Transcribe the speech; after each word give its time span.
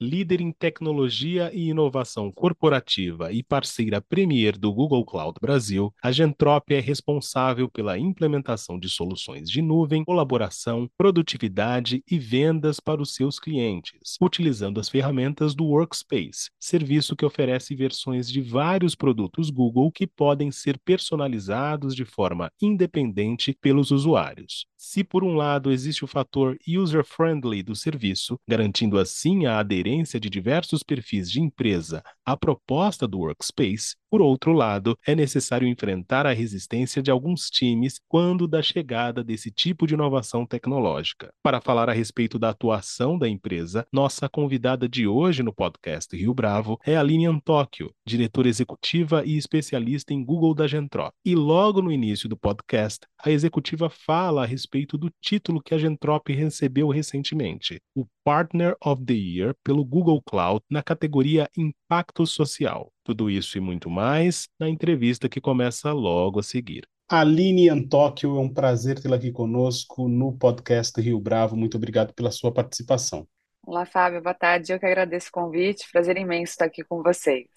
líder 0.00 0.40
em 0.40 0.50
tecnologia 0.50 1.50
e 1.52 1.68
inovação 1.68 2.32
corporativa 2.32 3.30
e 3.32 3.42
parceira 3.42 4.00
premier 4.00 4.56
do 4.56 4.72
Google 4.72 5.04
Cloud 5.04 5.38
Brasil, 5.38 5.92
a 6.02 6.10
Gentrop 6.10 6.72
é 6.72 6.80
responsável 6.80 7.68
pela 7.68 7.98
implementação 7.98 8.78
de 8.78 8.88
soluções 8.88 9.50
de 9.50 9.60
nuvem, 9.60 10.02
colaboração, 10.02 10.88
produtividade 10.96 12.02
e 12.10 12.18
vendas 12.18 12.80
para 12.80 13.02
os 13.02 13.14
seus 13.14 13.38
clientes, 13.38 14.16
utilizando 14.22 14.80
as 14.80 14.88
ferramentas 14.88 15.54
do 15.54 15.66
Workspace, 15.66 16.48
serviço 16.58 17.14
que 17.14 17.26
oferece 17.26 17.74
versões 17.74 18.30
de 18.30 18.40
vários 18.40 18.94
produtos 18.94 19.50
Google 19.50 19.92
que 19.92 20.06
podem 20.06 20.50
ser 20.50 20.78
personalizados 20.78 21.94
de 21.94 22.06
forma 22.06 22.50
independente 22.62 23.54
pelos 23.60 23.90
usuários. 23.90 24.64
Se 24.78 25.04
por 25.04 25.22
um 25.22 25.34
lado 25.34 25.70
existe 25.70 26.04
o 26.04 26.08
fator 26.08 26.56
user-friendly 26.66 27.62
do 27.62 27.76
serviço, 27.76 28.38
garantindo 28.48 28.98
assim 28.98 29.44
a 29.44 29.58
aderência 29.58 29.89
de 30.20 30.30
diversos 30.30 30.82
perfis 30.82 31.30
de 31.30 31.40
empresa. 31.40 32.02
À 32.24 32.36
proposta 32.36 33.06
do 33.06 33.18
Workspace, 33.20 33.96
por 34.10 34.20
outro 34.20 34.52
lado, 34.52 34.98
é 35.06 35.14
necessário 35.14 35.68
enfrentar 35.68 36.26
a 36.26 36.32
resistência 36.32 37.00
de 37.00 37.10
alguns 37.10 37.48
times 37.48 38.00
quando 38.08 38.48
da 38.48 38.60
chegada 38.60 39.22
desse 39.22 39.50
tipo 39.50 39.86
de 39.86 39.94
inovação 39.94 40.44
tecnológica. 40.44 41.32
Para 41.42 41.60
falar 41.60 41.88
a 41.88 41.92
respeito 41.92 42.38
da 42.38 42.48
atuação 42.48 43.16
da 43.16 43.28
empresa, 43.28 43.86
nossa 43.92 44.28
convidada 44.28 44.88
de 44.88 45.06
hoje 45.06 45.42
no 45.42 45.52
podcast 45.52 46.16
Rio 46.16 46.34
Bravo 46.34 46.78
é 46.84 46.96
Aline 46.96 47.26
Antóquio, 47.26 47.94
diretora 48.04 48.48
executiva 48.48 49.24
e 49.24 49.36
especialista 49.36 50.12
em 50.12 50.24
Google 50.24 50.54
da 50.54 50.66
Gentrop. 50.66 51.14
E 51.24 51.36
logo 51.36 51.80
no 51.80 51.92
início 51.92 52.28
do 52.28 52.36
podcast, 52.36 53.06
a 53.24 53.30
executiva 53.30 53.88
fala 53.88 54.42
a 54.42 54.46
respeito 54.46 54.98
do 54.98 55.10
título 55.20 55.62
que 55.62 55.74
a 55.74 55.78
Gentrop 55.78 56.32
recebeu 56.32 56.88
recentemente, 56.88 57.80
o 57.94 58.06
Partner 58.24 58.76
of 58.84 59.04
the 59.04 59.14
Year 59.14 59.54
pelo 59.62 59.84
Google 59.84 60.20
Cloud 60.22 60.64
na 60.68 60.82
categoria 60.82 61.48
Impacto 61.90 62.24
Social. 62.24 62.92
Tudo 63.02 63.28
isso 63.28 63.58
e 63.58 63.60
muito 63.60 63.90
mais 63.90 64.46
na 64.60 64.68
entrevista 64.68 65.28
que 65.28 65.40
começa 65.40 65.92
logo 65.92 66.38
a 66.38 66.42
seguir. 66.42 66.86
Aline 67.08 67.68
Antóquio, 67.68 68.36
é 68.36 68.40
um 68.40 68.48
prazer 68.48 69.00
tê-la 69.00 69.16
aqui 69.16 69.32
conosco 69.32 70.08
no 70.08 70.32
podcast 70.32 71.00
Rio 71.00 71.18
Bravo. 71.18 71.56
Muito 71.56 71.76
obrigado 71.76 72.14
pela 72.14 72.30
sua 72.30 72.52
participação. 72.52 73.26
Olá, 73.66 73.84
Fábio, 73.84 74.22
boa 74.22 74.32
tarde. 74.32 74.72
Eu 74.72 74.78
que 74.78 74.86
agradeço 74.86 75.30
o 75.30 75.32
convite. 75.32 75.90
Prazer 75.90 76.16
imenso 76.16 76.52
estar 76.52 76.66
aqui 76.66 76.84
com 76.84 77.02
vocês. 77.02 77.48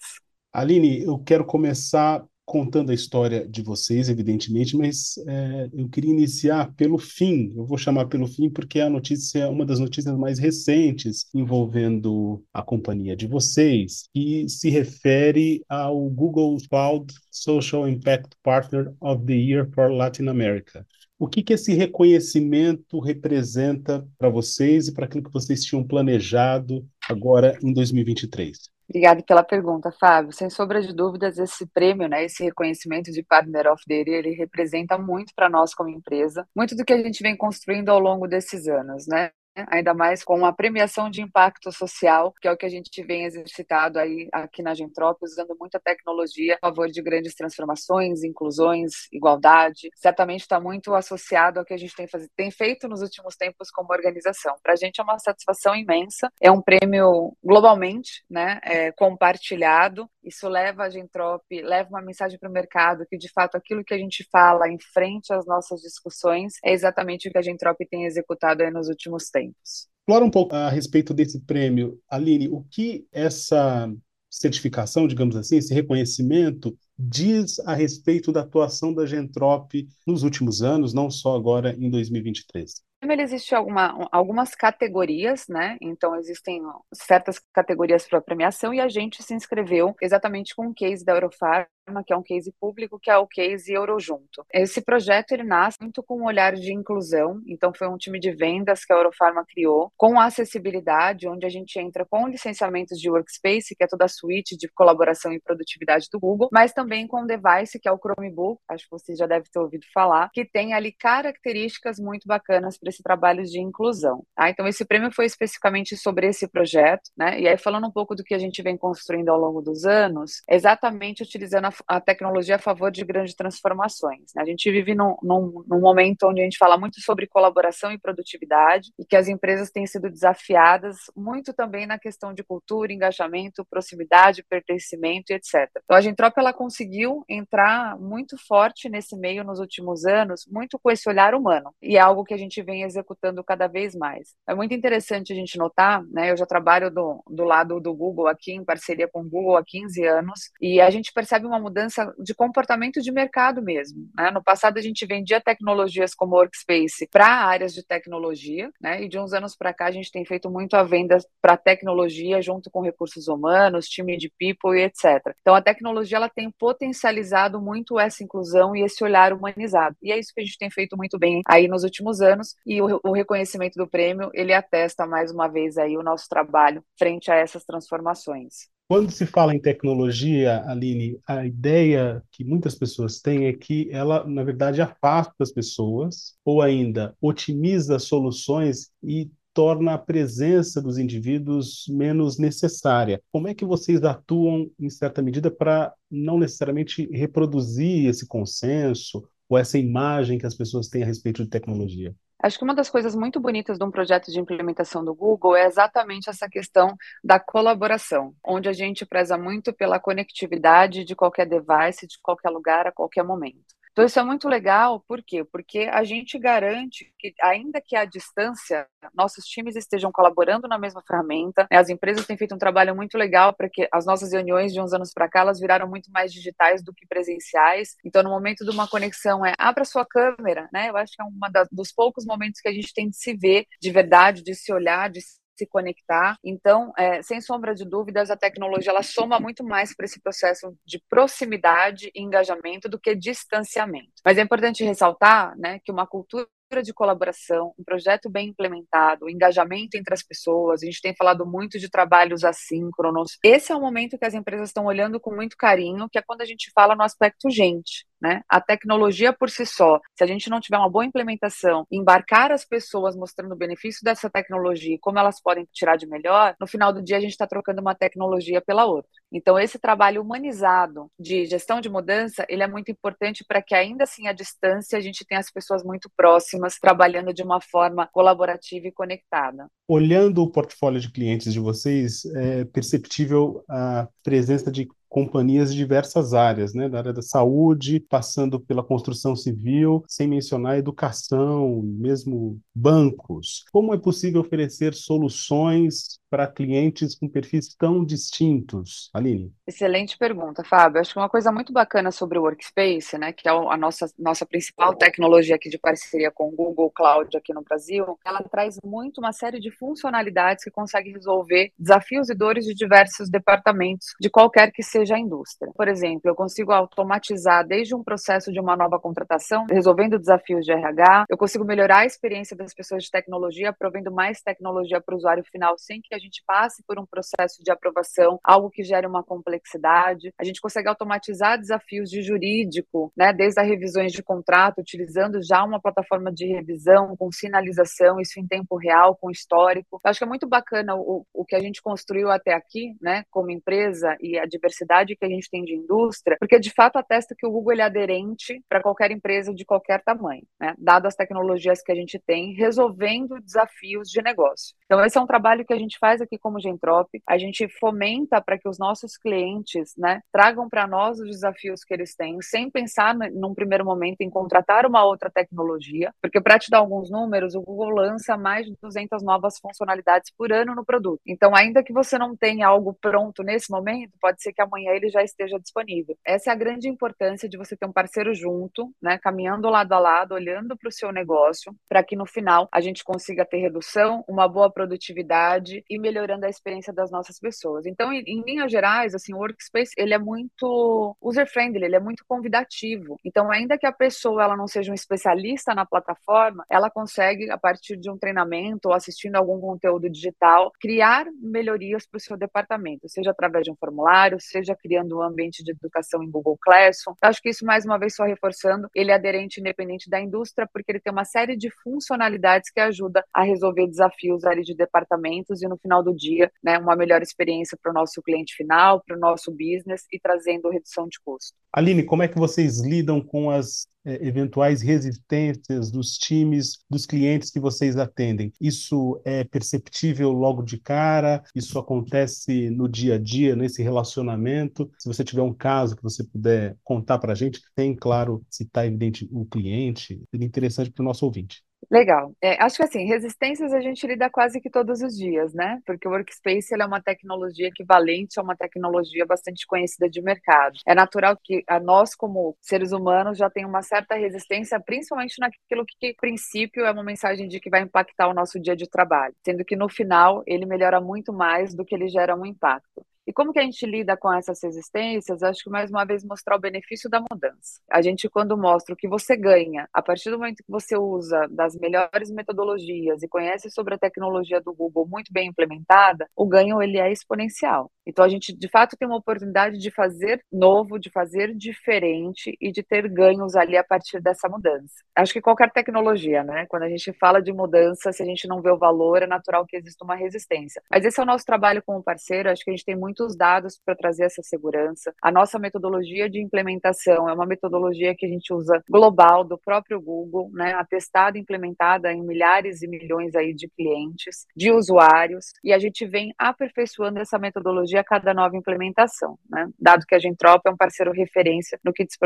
Aline, 0.52 1.04
eu 1.04 1.16
quero 1.16 1.44
começar 1.44 2.26
contando 2.44 2.90
a 2.90 2.94
história 2.94 3.46
de 3.48 3.62
vocês, 3.62 4.08
evidentemente, 4.08 4.76
mas 4.76 5.16
é, 5.26 5.70
eu 5.72 5.88
queria 5.88 6.10
iniciar 6.10 6.72
pelo 6.74 6.98
fim. 6.98 7.52
Eu 7.56 7.64
vou 7.64 7.78
chamar 7.78 8.06
pelo 8.06 8.26
fim 8.26 8.50
porque 8.50 8.78
é 8.78 8.82
a 8.82 8.90
notícia, 8.90 9.48
uma 9.48 9.64
das 9.64 9.78
notícias 9.78 10.16
mais 10.16 10.38
recentes 10.38 11.26
envolvendo 11.34 12.44
a 12.52 12.62
companhia 12.62 13.16
de 13.16 13.26
vocês, 13.26 14.08
que 14.12 14.48
se 14.48 14.68
refere 14.68 15.64
ao 15.68 16.08
Google 16.10 16.58
Cloud 16.68 17.12
Social 17.30 17.88
Impact 17.88 18.36
Partner 18.42 18.92
of 19.00 19.24
the 19.24 19.34
Year 19.34 19.70
for 19.72 19.90
Latin 19.90 20.28
America. 20.28 20.86
O 21.18 21.28
que, 21.28 21.42
que 21.42 21.54
esse 21.54 21.72
reconhecimento 21.72 22.98
representa 22.98 24.06
para 24.18 24.28
vocês 24.28 24.88
e 24.88 24.92
para 24.92 25.06
aquilo 25.06 25.24
que 25.24 25.32
vocês 25.32 25.64
tinham 25.64 25.82
planejado 25.82 26.86
agora 27.08 27.56
em 27.62 27.72
2023? 27.72 28.73
Obrigada 28.88 29.22
pela 29.22 29.42
pergunta, 29.42 29.90
Fábio. 29.92 30.32
Sem 30.32 30.50
sombra 30.50 30.80
de 30.82 30.92
dúvidas, 30.94 31.38
esse 31.38 31.66
prêmio, 31.66 32.08
né, 32.08 32.24
esse 32.24 32.44
reconhecimento 32.44 33.10
de 33.10 33.22
Partner 33.22 33.72
of 33.72 33.82
the 33.86 33.94
Year, 33.94 34.08
ele 34.08 34.30
representa 34.34 34.98
muito 34.98 35.32
para 35.34 35.48
nós 35.48 35.74
como 35.74 35.88
empresa, 35.88 36.46
muito 36.54 36.76
do 36.76 36.84
que 36.84 36.92
a 36.92 37.02
gente 37.02 37.22
vem 37.22 37.36
construindo 37.36 37.88
ao 37.88 37.98
longo 37.98 38.26
desses 38.28 38.68
anos, 38.68 39.06
né? 39.06 39.30
Ainda 39.68 39.94
mais 39.94 40.24
com 40.24 40.44
a 40.44 40.52
premiação 40.52 41.10
de 41.10 41.22
impacto 41.22 41.70
social, 41.72 42.32
que 42.40 42.48
é 42.48 42.52
o 42.52 42.56
que 42.56 42.66
a 42.66 42.68
gente 42.68 43.02
vem 43.02 43.24
exercitado 43.24 43.98
aí 43.98 44.28
aqui 44.32 44.62
na 44.62 44.74
Gentrop, 44.74 45.18
usando 45.22 45.56
muita 45.58 45.80
tecnologia 45.80 46.58
a 46.60 46.68
favor 46.68 46.88
de 46.88 47.02
grandes 47.02 47.34
transformações, 47.34 48.24
inclusões, 48.24 49.08
igualdade. 49.12 49.90
Certamente 49.94 50.42
está 50.42 50.60
muito 50.60 50.94
associado 50.94 51.60
ao 51.60 51.64
que 51.64 51.74
a 51.74 51.76
gente 51.76 51.94
tem, 51.94 52.06
tem 52.36 52.50
feito 52.50 52.88
nos 52.88 53.00
últimos 53.00 53.36
tempos 53.36 53.70
como 53.70 53.92
organização. 53.92 54.54
Para 54.62 54.72
a 54.72 54.76
gente 54.76 55.00
é 55.00 55.04
uma 55.04 55.18
satisfação 55.18 55.74
imensa, 55.74 56.30
é 56.40 56.50
um 56.50 56.60
prêmio 56.60 57.36
globalmente 57.42 58.24
né, 58.28 58.60
é, 58.64 58.92
compartilhado, 58.92 60.08
isso 60.24 60.48
leva 60.48 60.84
a 60.84 60.90
Gentrop, 60.90 61.42
leva 61.50 61.88
uma 61.90 62.02
mensagem 62.02 62.38
para 62.38 62.48
o 62.48 62.52
mercado 62.52 63.04
que, 63.08 63.16
de 63.16 63.30
fato, 63.30 63.56
aquilo 63.56 63.84
que 63.84 63.94
a 63.94 63.98
gente 63.98 64.26
fala 64.30 64.68
em 64.68 64.78
frente 64.92 65.32
às 65.32 65.46
nossas 65.46 65.80
discussões 65.80 66.54
é 66.64 66.72
exatamente 66.72 67.28
o 67.28 67.32
que 67.32 67.38
a 67.38 67.42
Gentrop 67.42 67.78
tem 67.88 68.04
executado 68.04 68.68
nos 68.70 68.88
últimos 68.88 69.28
tempos. 69.30 69.88
Explora 70.00 70.24
um 70.24 70.30
pouco 70.30 70.54
a 70.54 70.68
respeito 70.68 71.14
desse 71.14 71.40
prêmio, 71.40 71.98
Aline, 72.10 72.48
o 72.48 72.62
que 72.70 73.06
essa 73.12 73.90
certificação, 74.30 75.06
digamos 75.06 75.36
assim, 75.36 75.56
esse 75.56 75.72
reconhecimento 75.72 76.76
diz 76.98 77.58
a 77.60 77.74
respeito 77.74 78.32
da 78.32 78.40
atuação 78.40 78.92
da 78.92 79.06
Gentrop 79.06 79.72
nos 80.06 80.22
últimos 80.22 80.62
anos, 80.62 80.92
não 80.92 81.10
só 81.10 81.36
agora 81.36 81.74
em 81.78 81.88
2023? 81.88 82.82
Ele 83.12 83.22
existe 83.22 83.54
alguma, 83.54 84.08
algumas 84.10 84.54
categorias, 84.54 85.46
né? 85.48 85.76
Então 85.80 86.16
existem 86.16 86.60
certas 86.92 87.40
categorias 87.52 88.06
para 88.06 88.20
premiação 88.20 88.72
e 88.72 88.80
a 88.80 88.88
gente 88.88 89.22
se 89.22 89.34
inscreveu 89.34 89.94
exatamente 90.00 90.54
com 90.54 90.68
o 90.68 90.74
case 90.74 91.04
da 91.04 91.12
Eurofarma, 91.12 91.66
que 92.04 92.12
é 92.12 92.16
um 92.16 92.22
case 92.22 92.52
público, 92.58 92.98
que 92.98 93.10
é 93.10 93.16
o 93.16 93.26
case 93.26 93.72
Eurojunto. 93.72 94.44
Esse 94.52 94.80
projeto 94.82 95.32
ele 95.32 95.44
nasce 95.44 95.78
muito 95.80 96.02
com 96.02 96.18
um 96.18 96.24
olhar 96.24 96.54
de 96.54 96.72
inclusão, 96.72 97.40
então 97.46 97.72
foi 97.74 97.88
um 97.88 97.96
time 97.96 98.18
de 98.18 98.30
vendas 98.30 98.84
que 98.84 98.92
a 98.92 98.96
Eurofarma 98.96 99.44
criou, 99.46 99.92
com 99.96 100.18
acessibilidade, 100.18 101.28
onde 101.28 101.44
a 101.44 101.48
gente 101.48 101.78
entra 101.78 102.04
com 102.04 102.28
licenciamentos 102.28 102.98
de 102.98 103.10
Workspace, 103.10 103.74
que 103.76 103.84
é 103.84 103.86
toda 103.86 104.06
a 104.06 104.08
suíte 104.08 104.56
de 104.56 104.68
colaboração 104.68 105.32
e 105.32 105.40
produtividade 105.40 106.08
do 106.10 106.18
Google, 106.18 106.48
mas 106.52 106.72
também 106.72 107.06
com 107.06 107.22
um 107.22 107.26
device 107.26 107.78
que 107.78 107.88
é 107.88 107.92
o 107.92 107.98
Chromebook, 107.98 108.60
acho 108.68 108.84
que 108.84 108.90
você 108.90 109.14
já 109.14 109.26
deve 109.26 109.46
ter 109.50 109.58
ouvido 109.58 109.84
falar, 109.92 110.30
que 110.32 110.44
tem 110.44 110.72
ali 110.72 110.92
características 110.92 111.98
muito 111.98 112.26
bacanas 112.26 112.78
para 112.78 112.88
esse 112.88 113.02
trabalho 113.02 113.44
de 113.44 113.60
inclusão. 113.60 114.24
Tá? 114.34 114.48
Então, 114.48 114.66
esse 114.66 114.84
prêmio 114.84 115.12
foi 115.12 115.26
especificamente 115.26 115.96
sobre 115.96 116.28
esse 116.28 116.48
projeto, 116.48 117.10
né? 117.16 117.40
E 117.40 117.48
aí, 117.48 117.58
falando 117.58 117.86
um 117.86 117.92
pouco 117.92 118.14
do 118.14 118.24
que 118.24 118.34
a 118.34 118.38
gente 118.38 118.62
vem 118.62 118.76
construindo 118.76 119.28
ao 119.28 119.38
longo 119.38 119.60
dos 119.60 119.84
anos, 119.84 120.42
exatamente 120.48 121.22
utilizando 121.22 121.66
a, 121.66 121.73
a 121.86 122.00
tecnologia 122.00 122.56
a 122.56 122.58
favor 122.58 122.90
de 122.90 123.04
grandes 123.04 123.34
transformações. 123.34 124.32
Né? 124.34 124.42
A 124.42 124.44
gente 124.44 124.70
vive 124.70 124.94
num, 124.94 125.16
num, 125.22 125.64
num 125.66 125.80
momento 125.80 126.28
onde 126.28 126.40
a 126.40 126.44
gente 126.44 126.58
fala 126.58 126.76
muito 126.76 127.00
sobre 127.00 127.26
colaboração 127.26 127.92
e 127.92 127.98
produtividade 127.98 128.92
e 128.98 129.04
que 129.04 129.16
as 129.16 129.28
empresas 129.28 129.70
têm 129.70 129.86
sido 129.86 130.10
desafiadas 130.10 130.96
muito 131.16 131.52
também 131.52 131.86
na 131.86 131.98
questão 131.98 132.32
de 132.32 132.42
cultura, 132.42 132.92
engajamento, 132.92 133.64
proximidade, 133.64 134.44
pertencimento 134.48 135.32
e 135.32 135.34
etc. 135.34 135.70
Então, 135.84 135.96
a 135.96 136.00
Gentrop, 136.00 136.34
ela 136.36 136.52
conseguiu 136.52 137.24
entrar 137.28 137.98
muito 137.98 138.36
forte 138.46 138.88
nesse 138.88 139.16
meio 139.16 139.44
nos 139.44 139.58
últimos 139.58 140.04
anos, 140.04 140.46
muito 140.50 140.78
com 140.78 140.90
esse 140.90 141.08
olhar 141.08 141.34
humano. 141.34 141.74
E 141.82 141.96
é 141.96 142.00
algo 142.00 142.24
que 142.24 142.34
a 142.34 142.36
gente 142.36 142.62
vem 142.62 142.82
executando 142.82 143.42
cada 143.44 143.66
vez 143.66 143.94
mais. 143.94 144.34
É 144.48 144.54
muito 144.54 144.74
interessante 144.74 145.32
a 145.32 145.36
gente 145.36 145.58
notar, 145.58 146.04
né? 146.06 146.30
Eu 146.30 146.36
já 146.36 146.46
trabalho 146.46 146.90
do, 146.90 147.22
do 147.28 147.44
lado 147.44 147.80
do 147.80 147.94
Google 147.94 148.26
aqui, 148.26 148.52
em 148.52 148.64
parceria 148.64 149.08
com 149.08 149.20
o 149.20 149.28
Google 149.28 149.56
há 149.56 149.64
15 149.64 150.04
anos, 150.06 150.50
e 150.60 150.80
a 150.80 150.90
gente 150.90 151.12
percebe 151.12 151.46
uma 151.46 151.58
mudança 151.64 152.14
de 152.18 152.34
comportamento 152.34 153.00
de 153.00 153.10
mercado 153.10 153.62
mesmo. 153.62 154.08
Né? 154.16 154.30
No 154.30 154.42
passado, 154.42 154.78
a 154.78 154.82
gente 154.82 155.06
vendia 155.06 155.40
tecnologias 155.40 156.14
como 156.14 156.36
Workspace 156.36 157.08
para 157.10 157.26
áreas 157.26 157.72
de 157.72 157.84
tecnologia, 157.84 158.70
né? 158.80 159.02
E 159.02 159.08
de 159.08 159.18
uns 159.18 159.32
anos 159.32 159.56
para 159.56 159.72
cá, 159.72 159.86
a 159.86 159.90
gente 159.90 160.12
tem 160.12 160.24
feito 160.24 160.50
muito 160.50 160.74
a 160.74 160.82
venda 160.82 161.18
para 161.40 161.56
tecnologia 161.56 162.42
junto 162.42 162.70
com 162.70 162.82
recursos 162.82 163.28
humanos, 163.28 163.86
time 163.86 164.16
de 164.16 164.30
people 164.38 164.78
e 164.78 164.82
etc. 164.82 165.34
Então, 165.40 165.54
a 165.54 165.62
tecnologia 165.62 166.18
ela 166.18 166.28
tem 166.28 166.50
potencializado 166.50 167.60
muito 167.60 167.98
essa 167.98 168.22
inclusão 168.22 168.76
e 168.76 168.82
esse 168.82 169.02
olhar 169.02 169.32
humanizado. 169.32 169.96
E 170.02 170.12
é 170.12 170.18
isso 170.18 170.32
que 170.34 170.40
a 170.40 170.44
gente 170.44 170.58
tem 170.58 170.70
feito 170.70 170.96
muito 170.96 171.18
bem 171.18 171.40
aí 171.48 171.66
nos 171.66 171.82
últimos 171.82 172.20
anos. 172.20 172.54
E 172.66 172.82
o, 172.82 173.00
o 173.02 173.12
reconhecimento 173.12 173.76
do 173.76 173.88
prêmio, 173.88 174.30
ele 174.34 174.52
atesta 174.52 175.06
mais 175.06 175.30
uma 175.30 175.48
vez 175.48 175.78
aí 175.78 175.96
o 175.96 176.02
nosso 176.02 176.28
trabalho 176.28 176.84
frente 176.98 177.30
a 177.30 177.36
essas 177.36 177.64
transformações. 177.64 178.73
Quando 178.94 179.10
se 179.10 179.26
fala 179.26 179.52
em 179.52 179.60
tecnologia, 179.60 180.62
Aline, 180.68 181.18
a 181.26 181.44
ideia 181.44 182.22
que 182.30 182.44
muitas 182.44 182.76
pessoas 182.76 183.20
têm 183.20 183.46
é 183.46 183.52
que 183.52 183.90
ela, 183.90 184.24
na 184.24 184.44
verdade, 184.44 184.80
afasta 184.80 185.34
as 185.40 185.50
pessoas 185.50 186.36
ou 186.44 186.62
ainda 186.62 187.12
otimiza 187.20 187.98
soluções 187.98 188.92
e 189.02 189.32
torna 189.52 189.94
a 189.94 189.98
presença 189.98 190.80
dos 190.80 190.96
indivíduos 190.96 191.86
menos 191.88 192.38
necessária. 192.38 193.20
Como 193.32 193.48
é 193.48 193.52
que 193.52 193.64
vocês 193.64 194.00
atuam, 194.04 194.70
em 194.78 194.88
certa 194.88 195.20
medida, 195.20 195.50
para 195.50 195.92
não 196.08 196.38
necessariamente 196.38 197.08
reproduzir 197.10 198.06
esse 198.08 198.28
consenso 198.28 199.28
ou 199.48 199.58
essa 199.58 199.76
imagem 199.76 200.38
que 200.38 200.46
as 200.46 200.54
pessoas 200.54 200.86
têm 200.86 201.02
a 201.02 201.06
respeito 201.06 201.42
de 201.42 201.50
tecnologia? 201.50 202.14
Acho 202.44 202.58
que 202.58 202.64
uma 202.64 202.74
das 202.74 202.90
coisas 202.90 203.14
muito 203.14 203.40
bonitas 203.40 203.78
de 203.78 203.84
um 203.84 203.90
projeto 203.90 204.30
de 204.30 204.38
implementação 204.38 205.02
do 205.02 205.14
Google 205.14 205.56
é 205.56 205.64
exatamente 205.64 206.28
essa 206.28 206.46
questão 206.46 206.94
da 207.24 207.40
colaboração, 207.40 208.34
onde 208.44 208.68
a 208.68 208.72
gente 208.74 209.06
preza 209.06 209.38
muito 209.38 209.72
pela 209.72 209.98
conectividade 209.98 211.06
de 211.06 211.16
qualquer 211.16 211.46
device, 211.46 212.06
de 212.06 212.18
qualquer 212.20 212.50
lugar, 212.50 212.86
a 212.86 212.92
qualquer 212.92 213.24
momento. 213.24 213.74
Então, 213.94 214.04
isso 214.04 214.18
é 214.18 214.24
muito 214.24 214.48
legal, 214.48 215.04
por 215.06 215.22
quê? 215.22 215.44
Porque 215.44 215.88
a 215.92 216.02
gente 216.02 216.36
garante 216.36 217.14
que, 217.16 217.32
ainda 217.40 217.80
que 217.80 217.94
à 217.94 218.04
distância, 218.04 218.88
nossos 219.14 219.44
times 219.44 219.76
estejam 219.76 220.10
colaborando 220.10 220.66
na 220.66 220.76
mesma 220.76 221.00
ferramenta. 221.06 221.64
Né? 221.70 221.78
As 221.78 221.88
empresas 221.88 222.26
têm 222.26 222.36
feito 222.36 222.56
um 222.56 222.58
trabalho 222.58 222.96
muito 222.96 223.16
legal 223.16 223.54
para 223.54 223.68
que 223.72 223.88
as 223.92 224.04
nossas 224.04 224.32
reuniões 224.32 224.72
de 224.72 224.80
uns 224.80 224.92
anos 224.92 225.12
para 225.14 225.28
cá, 225.28 225.40
elas 225.42 225.60
viraram 225.60 225.88
muito 225.88 226.10
mais 226.10 226.32
digitais 226.32 226.82
do 226.82 226.92
que 226.92 227.06
presenciais. 227.06 227.94
Então, 228.04 228.24
no 228.24 228.30
momento 228.30 228.64
de 228.64 228.70
uma 228.72 228.88
conexão, 228.88 229.46
é 229.46 229.54
abra 229.56 229.84
sua 229.84 230.04
câmera, 230.04 230.68
né? 230.72 230.90
Eu 230.90 230.96
acho 230.96 231.12
que 231.14 231.22
é 231.22 231.24
um 231.24 231.38
dos 231.70 231.92
poucos 231.92 232.26
momentos 232.26 232.60
que 232.60 232.68
a 232.68 232.72
gente 232.72 232.92
tem 232.92 233.08
de 233.08 233.16
se 233.16 233.36
ver 233.36 233.64
de 233.80 233.92
verdade, 233.92 234.42
de 234.42 234.56
se 234.56 234.72
olhar, 234.72 235.08
de 235.08 235.20
se 235.20 235.43
conectar. 235.66 236.36
Então, 236.42 236.92
é, 236.98 237.22
sem 237.22 237.40
sombra 237.40 237.74
de 237.74 237.84
dúvidas, 237.84 238.30
a 238.30 238.36
tecnologia 238.36 238.90
ela 238.90 239.02
soma 239.02 239.38
muito 239.38 239.62
mais 239.62 239.94
para 239.94 240.06
esse 240.06 240.20
processo 240.20 240.76
de 240.84 241.00
proximidade 241.08 242.10
e 242.14 242.22
engajamento 242.22 242.88
do 242.88 242.98
que 242.98 243.14
distanciamento. 243.14 244.12
Mas 244.24 244.38
é 244.38 244.42
importante 244.42 244.82
ressaltar 244.82 245.56
né, 245.56 245.78
que 245.84 245.92
uma 245.92 246.06
cultura 246.06 246.48
de 246.82 246.92
colaboração, 246.92 247.72
um 247.78 247.84
projeto 247.84 248.28
bem 248.28 248.48
implementado, 248.48 249.28
engajamento 249.28 249.96
entre 249.96 250.14
as 250.14 250.22
pessoas. 250.22 250.82
A 250.82 250.86
gente 250.86 251.00
tem 251.00 251.14
falado 251.14 251.46
muito 251.46 251.78
de 251.78 251.88
trabalhos 251.88 252.44
assíncronos. 252.44 253.38
Esse 253.44 253.70
é 253.70 253.76
o 253.76 253.80
momento 253.80 254.18
que 254.18 254.24
as 254.24 254.34
empresas 254.34 254.70
estão 254.70 254.86
olhando 254.86 255.20
com 255.20 255.34
muito 255.34 255.56
carinho, 255.56 256.08
que 256.10 256.18
é 256.18 256.22
quando 256.22 256.40
a 256.40 256.46
gente 256.46 256.70
fala 256.74 256.96
no 256.96 257.02
aspecto 257.02 257.50
gente. 257.50 258.06
Né? 258.20 258.42
A 258.48 258.60
tecnologia 258.60 259.32
por 259.32 259.50
si 259.50 259.66
só, 259.66 260.00
se 260.16 260.24
a 260.24 260.26
gente 260.26 260.48
não 260.48 260.60
tiver 260.60 260.78
uma 260.78 260.88
boa 260.88 261.04
implementação, 261.04 261.86
embarcar 261.90 262.52
as 262.52 262.64
pessoas 262.64 263.14
mostrando 263.14 263.52
o 263.52 263.56
benefício 263.56 264.00
dessa 264.02 264.30
tecnologia 264.30 264.96
como 265.00 265.18
elas 265.18 265.40
podem 265.42 265.66
tirar 265.72 265.96
de 265.96 266.06
melhor, 266.06 266.54
no 266.58 266.66
final 266.66 266.92
do 266.92 267.02
dia 267.02 267.18
a 267.18 267.20
gente 267.20 267.32
está 267.32 267.46
trocando 267.46 267.80
uma 267.80 267.94
tecnologia 267.94 268.62
pela 268.62 268.86
outra. 268.86 269.10
Então, 269.32 269.58
esse 269.58 269.78
trabalho 269.78 270.22
humanizado 270.22 271.10
de 271.18 271.44
gestão 271.44 271.80
de 271.80 271.88
mudança, 271.88 272.46
ele 272.48 272.62
é 272.62 272.66
muito 272.68 272.90
importante 272.90 273.44
para 273.46 273.60
que 273.60 273.74
ainda 273.74 274.04
assim 274.04 274.28
à 274.28 274.32
distância 274.32 274.96
a 274.96 275.00
gente 275.00 275.24
tenha 275.26 275.40
as 275.40 275.50
pessoas 275.50 275.82
muito 275.82 276.08
próximas, 276.16 276.78
trabalhando 276.78 277.34
de 277.34 277.42
uma 277.42 277.60
forma 277.60 278.08
colaborativa 278.12 278.86
e 278.86 278.92
conectada. 278.92 279.66
Olhando 279.88 280.42
o 280.42 280.50
portfólio 280.50 281.00
de 281.00 281.10
clientes 281.10 281.52
de 281.52 281.60
vocês, 281.60 282.24
é 282.36 282.64
perceptível 282.64 283.62
a 283.68 284.08
presença 284.22 284.70
de 284.70 284.88
companhias 285.14 285.70
de 285.70 285.76
diversas 285.76 286.34
áreas, 286.34 286.74
né, 286.74 286.88
da 286.88 286.98
área 286.98 287.12
da 287.12 287.22
saúde, 287.22 288.00
passando 288.00 288.58
pela 288.58 288.82
construção 288.82 289.36
civil, 289.36 290.02
sem 290.08 290.26
mencionar 290.26 290.72
a 290.72 290.78
educação, 290.78 291.80
mesmo 291.84 292.60
bancos. 292.74 293.64
Como 293.70 293.94
é 293.94 293.96
possível 293.96 294.40
oferecer 294.40 294.92
soluções 294.92 296.18
para 296.34 296.48
clientes 296.48 297.14
com 297.14 297.28
perfis 297.28 297.76
tão 297.76 298.04
distintos? 298.04 299.08
Aline? 299.14 299.54
Excelente 299.64 300.18
pergunta, 300.18 300.64
Fábio. 300.64 301.00
Acho 301.00 301.12
que 301.12 301.18
uma 301.20 301.28
coisa 301.28 301.52
muito 301.52 301.72
bacana 301.72 302.10
sobre 302.10 302.36
o 302.36 302.42
Workspace, 302.42 303.16
né, 303.16 303.32
que 303.32 303.48
é 303.48 303.52
a 303.52 303.76
nossa, 303.76 304.12
nossa 304.18 304.44
principal 304.44 304.96
tecnologia 304.96 305.54
aqui 305.54 305.70
de 305.70 305.78
parceria 305.78 306.32
com 306.32 306.48
o 306.48 306.50
Google 306.50 306.90
Cloud 306.90 307.36
aqui 307.36 307.54
no 307.54 307.62
Brasil, 307.62 308.18
ela 308.26 308.42
traz 308.42 308.80
muito 308.84 309.18
uma 309.18 309.32
série 309.32 309.60
de 309.60 309.70
funcionalidades 309.70 310.64
que 310.64 310.72
consegue 310.72 311.12
resolver 311.12 311.70
desafios 311.78 312.28
e 312.28 312.34
dores 312.34 312.64
de 312.64 312.74
diversos 312.74 313.30
departamentos, 313.30 314.08
de 314.20 314.28
qualquer 314.28 314.72
que 314.72 314.82
seja 314.82 315.14
a 315.14 315.20
indústria. 315.20 315.70
Por 315.76 315.86
exemplo, 315.86 316.22
eu 316.24 316.34
consigo 316.34 316.72
automatizar 316.72 317.64
desde 317.64 317.94
um 317.94 318.02
processo 318.02 318.50
de 318.50 318.58
uma 318.58 318.76
nova 318.76 318.98
contratação, 318.98 319.66
resolvendo 319.70 320.18
desafios 320.18 320.64
de 320.64 320.72
RH, 320.72 321.26
eu 321.28 321.38
consigo 321.38 321.64
melhorar 321.64 321.98
a 321.98 322.06
experiência 322.06 322.56
das 322.56 322.74
pessoas 322.74 323.04
de 323.04 323.10
tecnologia, 323.12 323.72
provendo 323.72 324.10
mais 324.10 324.42
tecnologia 324.42 325.00
para 325.00 325.14
o 325.14 325.18
usuário 325.18 325.44
final 325.44 325.78
sem 325.78 326.00
que 326.02 326.12
a 326.12 326.23
gente 326.24 326.42
passe 326.46 326.82
por 326.86 326.98
um 326.98 327.06
processo 327.06 327.62
de 327.62 327.70
aprovação, 327.70 328.38
algo 328.42 328.70
que 328.70 328.82
gere 328.82 329.06
uma 329.06 329.22
complexidade. 329.22 330.32
A 330.38 330.44
gente 330.44 330.60
consegue 330.60 330.88
automatizar 330.88 331.58
desafios 331.58 332.10
de 332.10 332.22
jurídico, 332.22 333.12
né, 333.16 333.32
desde 333.32 333.60
as 333.60 333.66
revisões 333.66 334.12
de 334.12 334.22
contrato, 334.22 334.80
utilizando 334.80 335.42
já 335.42 335.62
uma 335.64 335.80
plataforma 335.80 336.32
de 336.32 336.46
revisão 336.46 337.16
com 337.16 337.30
sinalização, 337.30 338.20
isso 338.20 338.40
em 338.40 338.46
tempo 338.46 338.76
real, 338.76 339.16
com 339.16 339.30
histórico. 339.30 340.00
Eu 340.04 340.10
acho 340.10 340.18
que 340.18 340.24
é 340.24 340.28
muito 340.28 340.48
bacana 340.48 340.94
o, 340.96 341.26
o 341.32 341.44
que 341.44 341.54
a 341.54 341.60
gente 341.60 341.82
construiu 341.82 342.30
até 342.30 342.54
aqui, 342.54 342.96
né, 343.00 343.24
como 343.30 343.50
empresa 343.50 344.16
e 344.20 344.38
a 344.38 344.46
diversidade 344.46 345.16
que 345.16 345.24
a 345.24 345.28
gente 345.28 345.50
tem 345.50 345.62
de 345.62 345.74
indústria, 345.74 346.36
porque 346.40 346.58
de 346.58 346.70
fato 346.70 346.96
atesta 346.96 347.34
que 347.36 347.46
o 347.46 347.50
Google 347.50 347.74
é 347.78 347.82
aderente 347.82 348.62
para 348.68 348.82
qualquer 348.82 349.10
empresa 349.10 349.52
de 349.52 349.64
qualquer 349.64 350.02
tamanho, 350.02 350.46
né, 350.60 350.74
dado 350.78 351.06
as 351.06 351.14
tecnologias 351.14 351.82
que 351.82 351.92
a 351.92 351.94
gente 351.94 352.18
tem, 352.18 352.54
resolvendo 352.54 353.40
desafios 353.40 354.08
de 354.08 354.22
negócio. 354.22 354.74
Então 354.94 355.04
esse 355.04 355.18
é 355.18 355.20
um 355.20 355.26
trabalho 355.26 355.64
que 355.66 355.72
a 355.72 355.76
gente 355.76 355.98
faz 355.98 356.20
aqui 356.20 356.38
como 356.38 356.60
Gentrop, 356.60 357.08
a 357.28 357.36
gente 357.36 357.68
fomenta 357.80 358.40
para 358.40 358.56
que 358.56 358.68
os 358.68 358.78
nossos 358.78 359.16
clientes, 359.16 359.92
né, 359.98 360.20
tragam 360.30 360.68
para 360.68 360.86
nós 360.86 361.18
os 361.18 361.26
desafios 361.26 361.82
que 361.82 361.92
eles 361.92 362.14
têm, 362.14 362.40
sem 362.40 362.70
pensar 362.70 363.12
num 363.12 363.52
primeiro 363.56 363.84
momento 363.84 364.20
em 364.20 364.30
contratar 364.30 364.86
uma 364.86 365.04
outra 365.04 365.28
tecnologia, 365.28 366.12
porque 366.22 366.40
para 366.40 366.60
te 366.60 366.70
dar 366.70 366.78
alguns 366.78 367.10
números, 367.10 367.56
o 367.56 367.60
Google 367.60 367.90
lança 367.90 368.36
mais 368.36 368.66
de 368.66 368.76
200 368.80 369.20
novas 369.24 369.58
funcionalidades 369.58 370.30
por 370.38 370.52
ano 370.52 370.76
no 370.76 370.84
produto. 370.84 371.20
Então, 371.26 371.56
ainda 371.56 371.82
que 371.82 371.92
você 371.92 372.16
não 372.16 372.36
tenha 372.36 372.68
algo 372.68 372.96
pronto 373.00 373.42
nesse 373.42 373.72
momento, 373.72 374.12
pode 374.20 374.40
ser 374.40 374.52
que 374.52 374.62
amanhã 374.62 374.92
ele 374.92 375.08
já 375.08 375.24
esteja 375.24 375.58
disponível. 375.58 376.16
Essa 376.24 376.50
é 376.50 376.52
a 376.52 376.56
grande 376.56 376.88
importância 376.88 377.48
de 377.48 377.58
você 377.58 377.76
ter 377.76 377.86
um 377.86 377.92
parceiro 377.92 378.32
junto, 378.32 378.92
né, 379.02 379.18
caminhando 379.18 379.68
lado 379.68 379.92
a 379.92 379.98
lado, 379.98 380.34
olhando 380.34 380.76
para 380.76 380.88
o 380.88 380.92
seu 380.92 381.10
negócio, 381.10 381.74
para 381.88 382.04
que 382.04 382.14
no 382.14 382.26
final 382.26 382.68
a 382.70 382.80
gente 382.80 383.02
consiga 383.02 383.44
ter 383.44 383.56
redução, 383.56 384.22
uma 384.28 384.46
boa 384.46 384.70
produtividade 384.84 385.82
e 385.88 385.98
melhorando 385.98 386.44
a 386.44 386.48
experiência 386.48 386.92
das 386.92 387.10
nossas 387.10 387.38
pessoas. 387.40 387.86
Então, 387.86 388.12
em, 388.12 388.22
em 388.26 388.42
linhas 388.42 388.70
gerais, 388.70 389.14
assim, 389.14 389.32
o 389.32 389.38
Workspace, 389.38 389.92
ele 389.96 390.12
é 390.12 390.18
muito 390.18 391.16
user-friendly, 391.20 391.84
ele 391.84 391.96
é 391.96 392.00
muito 392.00 392.24
convidativo. 392.28 393.18
Então, 393.24 393.50
ainda 393.50 393.78
que 393.78 393.86
a 393.86 393.92
pessoa 393.92 394.44
ela 394.44 394.56
não 394.56 394.66
seja 394.66 394.92
um 394.92 394.94
especialista 394.94 395.74
na 395.74 395.86
plataforma, 395.86 396.64
ela 396.70 396.90
consegue, 396.90 397.50
a 397.50 397.58
partir 397.58 397.96
de 397.96 398.10
um 398.10 398.18
treinamento 398.18 398.88
ou 398.88 398.94
assistindo 398.94 399.36
algum 399.36 399.58
conteúdo 399.58 400.10
digital, 400.10 400.70
criar 400.78 401.26
melhorias 401.40 402.06
para 402.06 402.18
o 402.18 402.20
seu 402.20 402.36
departamento, 402.36 403.08
seja 403.08 403.30
através 403.30 403.64
de 403.64 403.70
um 403.70 403.76
formulário, 403.76 404.38
seja 404.40 404.76
criando 404.76 405.18
um 405.18 405.22
ambiente 405.22 405.64
de 405.64 405.72
educação 405.72 406.22
em 406.22 406.30
Google 406.30 406.58
Classroom. 406.60 407.14
Eu 407.22 407.28
acho 407.28 407.40
que 407.40 407.48
isso, 407.48 407.64
mais 407.64 407.84
uma 407.84 407.98
vez, 407.98 408.14
só 408.14 408.24
reforçando, 408.24 408.88
ele 408.94 409.10
é 409.10 409.14
aderente 409.14 409.60
independente 409.60 410.10
da 410.10 410.20
indústria, 410.20 410.68
porque 410.70 410.92
ele 410.92 411.00
tem 411.00 411.12
uma 411.12 411.24
série 411.24 411.56
de 411.56 411.70
funcionalidades 411.82 412.70
que 412.70 412.80
ajuda 412.80 413.24
a 413.32 413.42
resolver 413.42 413.86
desafios 413.86 414.44
ali 414.44 414.62
de 414.64 414.74
departamentos 414.74 415.62
e, 415.62 415.68
no 415.68 415.76
final 415.76 416.02
do 416.02 416.14
dia, 416.14 416.50
né, 416.62 416.78
uma 416.78 416.96
melhor 416.96 417.22
experiência 417.22 417.78
para 417.80 417.90
o 417.90 417.94
nosso 417.94 418.22
cliente 418.22 418.54
final, 418.54 419.02
para 419.06 419.16
o 419.16 419.20
nosso 419.20 419.50
business 419.50 420.04
e 420.12 420.18
trazendo 420.18 420.70
redução 420.70 421.06
de 421.08 421.18
custo. 421.24 421.54
Aline, 421.72 422.04
como 422.04 422.22
é 422.22 422.28
que 422.28 422.38
vocês 422.38 422.80
lidam 422.80 423.20
com 423.20 423.50
as 423.50 423.88
é, 424.04 424.26
eventuais 424.26 424.80
resistências 424.80 425.90
dos 425.90 426.16
times, 426.16 426.78
dos 426.88 427.04
clientes 427.04 427.50
que 427.50 427.58
vocês 427.58 427.96
atendem? 427.96 428.52
Isso 428.60 429.20
é 429.24 429.42
perceptível 429.42 430.30
logo 430.30 430.62
de 430.62 430.78
cara? 430.78 431.42
Isso 431.54 431.76
acontece 431.78 432.70
no 432.70 432.88
dia 432.88 433.16
a 433.16 433.18
dia, 433.18 433.56
nesse 433.56 433.82
relacionamento? 433.82 434.88
Se 434.98 435.08
você 435.08 435.24
tiver 435.24 435.42
um 435.42 435.52
caso 435.52 435.96
que 435.96 436.02
você 436.02 436.22
puder 436.22 436.76
contar 436.84 437.18
para 437.18 437.32
a 437.32 437.34
gente, 437.34 437.60
tem, 437.74 437.94
claro, 437.94 438.44
se 438.48 438.62
está 438.62 438.86
evidente 438.86 439.28
o 439.32 439.44
cliente, 439.44 440.22
seria 440.30 440.46
interessante 440.46 440.90
para 440.92 441.02
o 441.02 441.04
nosso 441.04 441.24
ouvinte. 441.24 441.64
Legal. 441.90 442.34
É, 442.40 442.62
acho 442.62 442.76
que 442.76 442.82
assim, 442.82 443.04
resistências 443.06 443.72
a 443.72 443.80
gente 443.80 444.06
lida 444.06 444.30
quase 444.30 444.60
que 444.60 444.70
todos 444.70 445.02
os 445.02 445.16
dias, 445.16 445.52
né? 445.54 445.80
Porque 445.86 446.06
o 446.08 446.10
Workspace 446.10 446.74
é 446.74 446.84
uma 446.84 447.00
tecnologia 447.00 447.68
equivalente 447.68 448.38
a 448.38 448.42
uma 448.42 448.56
tecnologia 448.56 449.26
bastante 449.26 449.66
conhecida 449.66 450.08
de 450.08 450.20
mercado. 450.22 450.78
É 450.86 450.94
natural 450.94 451.36
que 451.42 451.62
a 451.68 451.78
nós, 451.80 452.14
como 452.14 452.56
seres 452.60 452.92
humanos, 452.92 453.38
já 453.38 453.50
tem 453.50 453.64
uma 453.64 453.82
certa 453.82 454.14
resistência, 454.14 454.80
principalmente 454.80 455.36
naquilo 455.38 455.84
que, 455.86 456.08
a 456.10 456.20
princípio, 456.20 456.84
é 456.84 456.90
uma 456.90 457.04
mensagem 457.04 457.48
de 457.48 457.60
que 457.60 457.70
vai 457.70 457.82
impactar 457.82 458.28
o 458.28 458.34
nosso 458.34 458.58
dia 458.60 458.76
de 458.76 458.88
trabalho, 458.88 459.34
sendo 459.44 459.64
que 459.64 459.76
no 459.76 459.88
final 459.88 460.42
ele 460.46 460.66
melhora 460.66 461.00
muito 461.00 461.32
mais 461.32 461.74
do 461.74 461.84
que 461.84 461.94
ele 461.94 462.08
gera 462.08 462.34
um 462.36 462.46
impacto. 462.46 463.04
E 463.26 463.32
como 463.32 463.52
que 463.52 463.58
a 463.58 463.62
gente 463.62 463.86
lida 463.86 464.16
com 464.16 464.30
essas 464.32 464.62
resistências? 464.62 465.42
Acho 465.42 465.64
que 465.64 465.70
mais 465.70 465.90
uma 465.90 466.04
vez 466.04 466.22
mostrar 466.22 466.56
o 466.56 466.60
benefício 466.60 467.08
da 467.08 467.20
mudança. 467.20 467.80
A 467.90 468.02
gente 468.02 468.28
quando 468.28 468.56
mostra 468.56 468.94
o 468.94 468.96
que 468.96 469.08
você 469.08 469.34
ganha, 469.34 469.88
a 469.92 470.02
partir 470.02 470.30
do 470.30 470.38
momento 470.38 470.62
que 470.62 470.70
você 470.70 470.96
usa 470.96 471.46
das 471.50 471.74
melhores 471.74 472.30
metodologias 472.30 473.22
e 473.22 473.28
conhece 473.28 473.70
sobre 473.70 473.94
a 473.94 473.98
tecnologia 473.98 474.60
do 474.60 474.74
Google 474.74 475.06
muito 475.08 475.32
bem 475.32 475.48
implementada, 475.48 476.28
o 476.36 476.46
ganho 476.46 476.82
ele 476.82 476.98
é 476.98 477.10
exponencial. 477.10 477.90
Então 478.06 478.24
a 478.24 478.28
gente 478.28 478.54
de 478.54 478.68
fato 478.68 478.96
tem 478.96 479.08
uma 479.08 479.16
oportunidade 479.16 479.78
de 479.78 479.90
fazer 479.90 480.44
novo, 480.52 480.98
de 480.98 481.10
fazer 481.10 481.54
diferente 481.54 482.54
e 482.60 482.70
de 482.70 482.82
ter 482.82 483.08
ganhos 483.08 483.56
ali 483.56 483.76
a 483.76 483.84
partir 483.84 484.20
dessa 484.20 484.48
mudança. 484.48 484.94
Acho 485.16 485.32
que 485.32 485.40
qualquer 485.40 485.70
tecnologia, 485.72 486.42
né? 486.42 486.66
Quando 486.68 486.82
a 486.82 486.88
gente 486.88 487.12
fala 487.14 487.40
de 487.40 487.52
mudança, 487.52 488.12
se 488.12 488.22
a 488.22 488.26
gente 488.26 488.46
não 488.46 488.60
vê 488.60 488.70
o 488.70 488.78
valor, 488.78 489.22
é 489.22 489.26
natural 489.26 489.64
que 489.66 489.76
exista 489.76 490.04
uma 490.04 490.14
resistência. 490.14 490.82
Mas 490.90 491.04
esse 491.04 491.18
é 491.18 491.22
o 491.22 491.26
nosso 491.26 491.44
trabalho 491.44 491.82
como 491.86 492.02
parceiro, 492.02 492.50
acho 492.50 492.62
que 492.62 492.70
a 492.70 492.74
gente 492.74 492.84
tem 492.84 492.96
muito 492.96 493.13
muitos 493.14 493.36
dados 493.36 493.80
para 493.84 493.94
trazer 493.94 494.24
essa 494.24 494.42
segurança. 494.42 495.14
A 495.22 495.30
nossa 495.30 495.56
metodologia 495.56 496.28
de 496.28 496.42
implementação 496.42 497.28
é 497.28 497.32
uma 497.32 497.46
metodologia 497.46 498.14
que 498.16 498.26
a 498.26 498.28
gente 498.28 498.52
usa 498.52 498.82
global 498.90 499.44
do 499.44 499.56
próprio 499.56 500.00
Google, 500.00 500.50
né, 500.52 500.72
atestada 500.74 501.38
implementada 501.38 502.12
em 502.12 502.22
milhares 502.26 502.82
e 502.82 502.88
milhões 502.88 503.36
aí 503.36 503.54
de 503.54 503.68
clientes, 503.68 504.46
de 504.56 504.72
usuários, 504.72 505.52
e 505.62 505.72
a 505.72 505.78
gente 505.78 506.04
vem 506.06 506.34
aperfeiçoando 506.36 507.20
essa 507.20 507.38
metodologia 507.38 508.00
a 508.00 508.04
cada 508.04 508.34
nova 508.34 508.56
implementação, 508.56 509.38
né? 509.48 509.68
Dado 509.78 510.04
que 510.06 510.14
a 510.14 510.18
Gentrop 510.18 510.62
é 510.66 510.70
um 510.70 510.76
parceiro 510.76 511.12
referência 511.12 511.78
no 511.84 511.92
que 511.92 512.04
diz, 512.04 512.16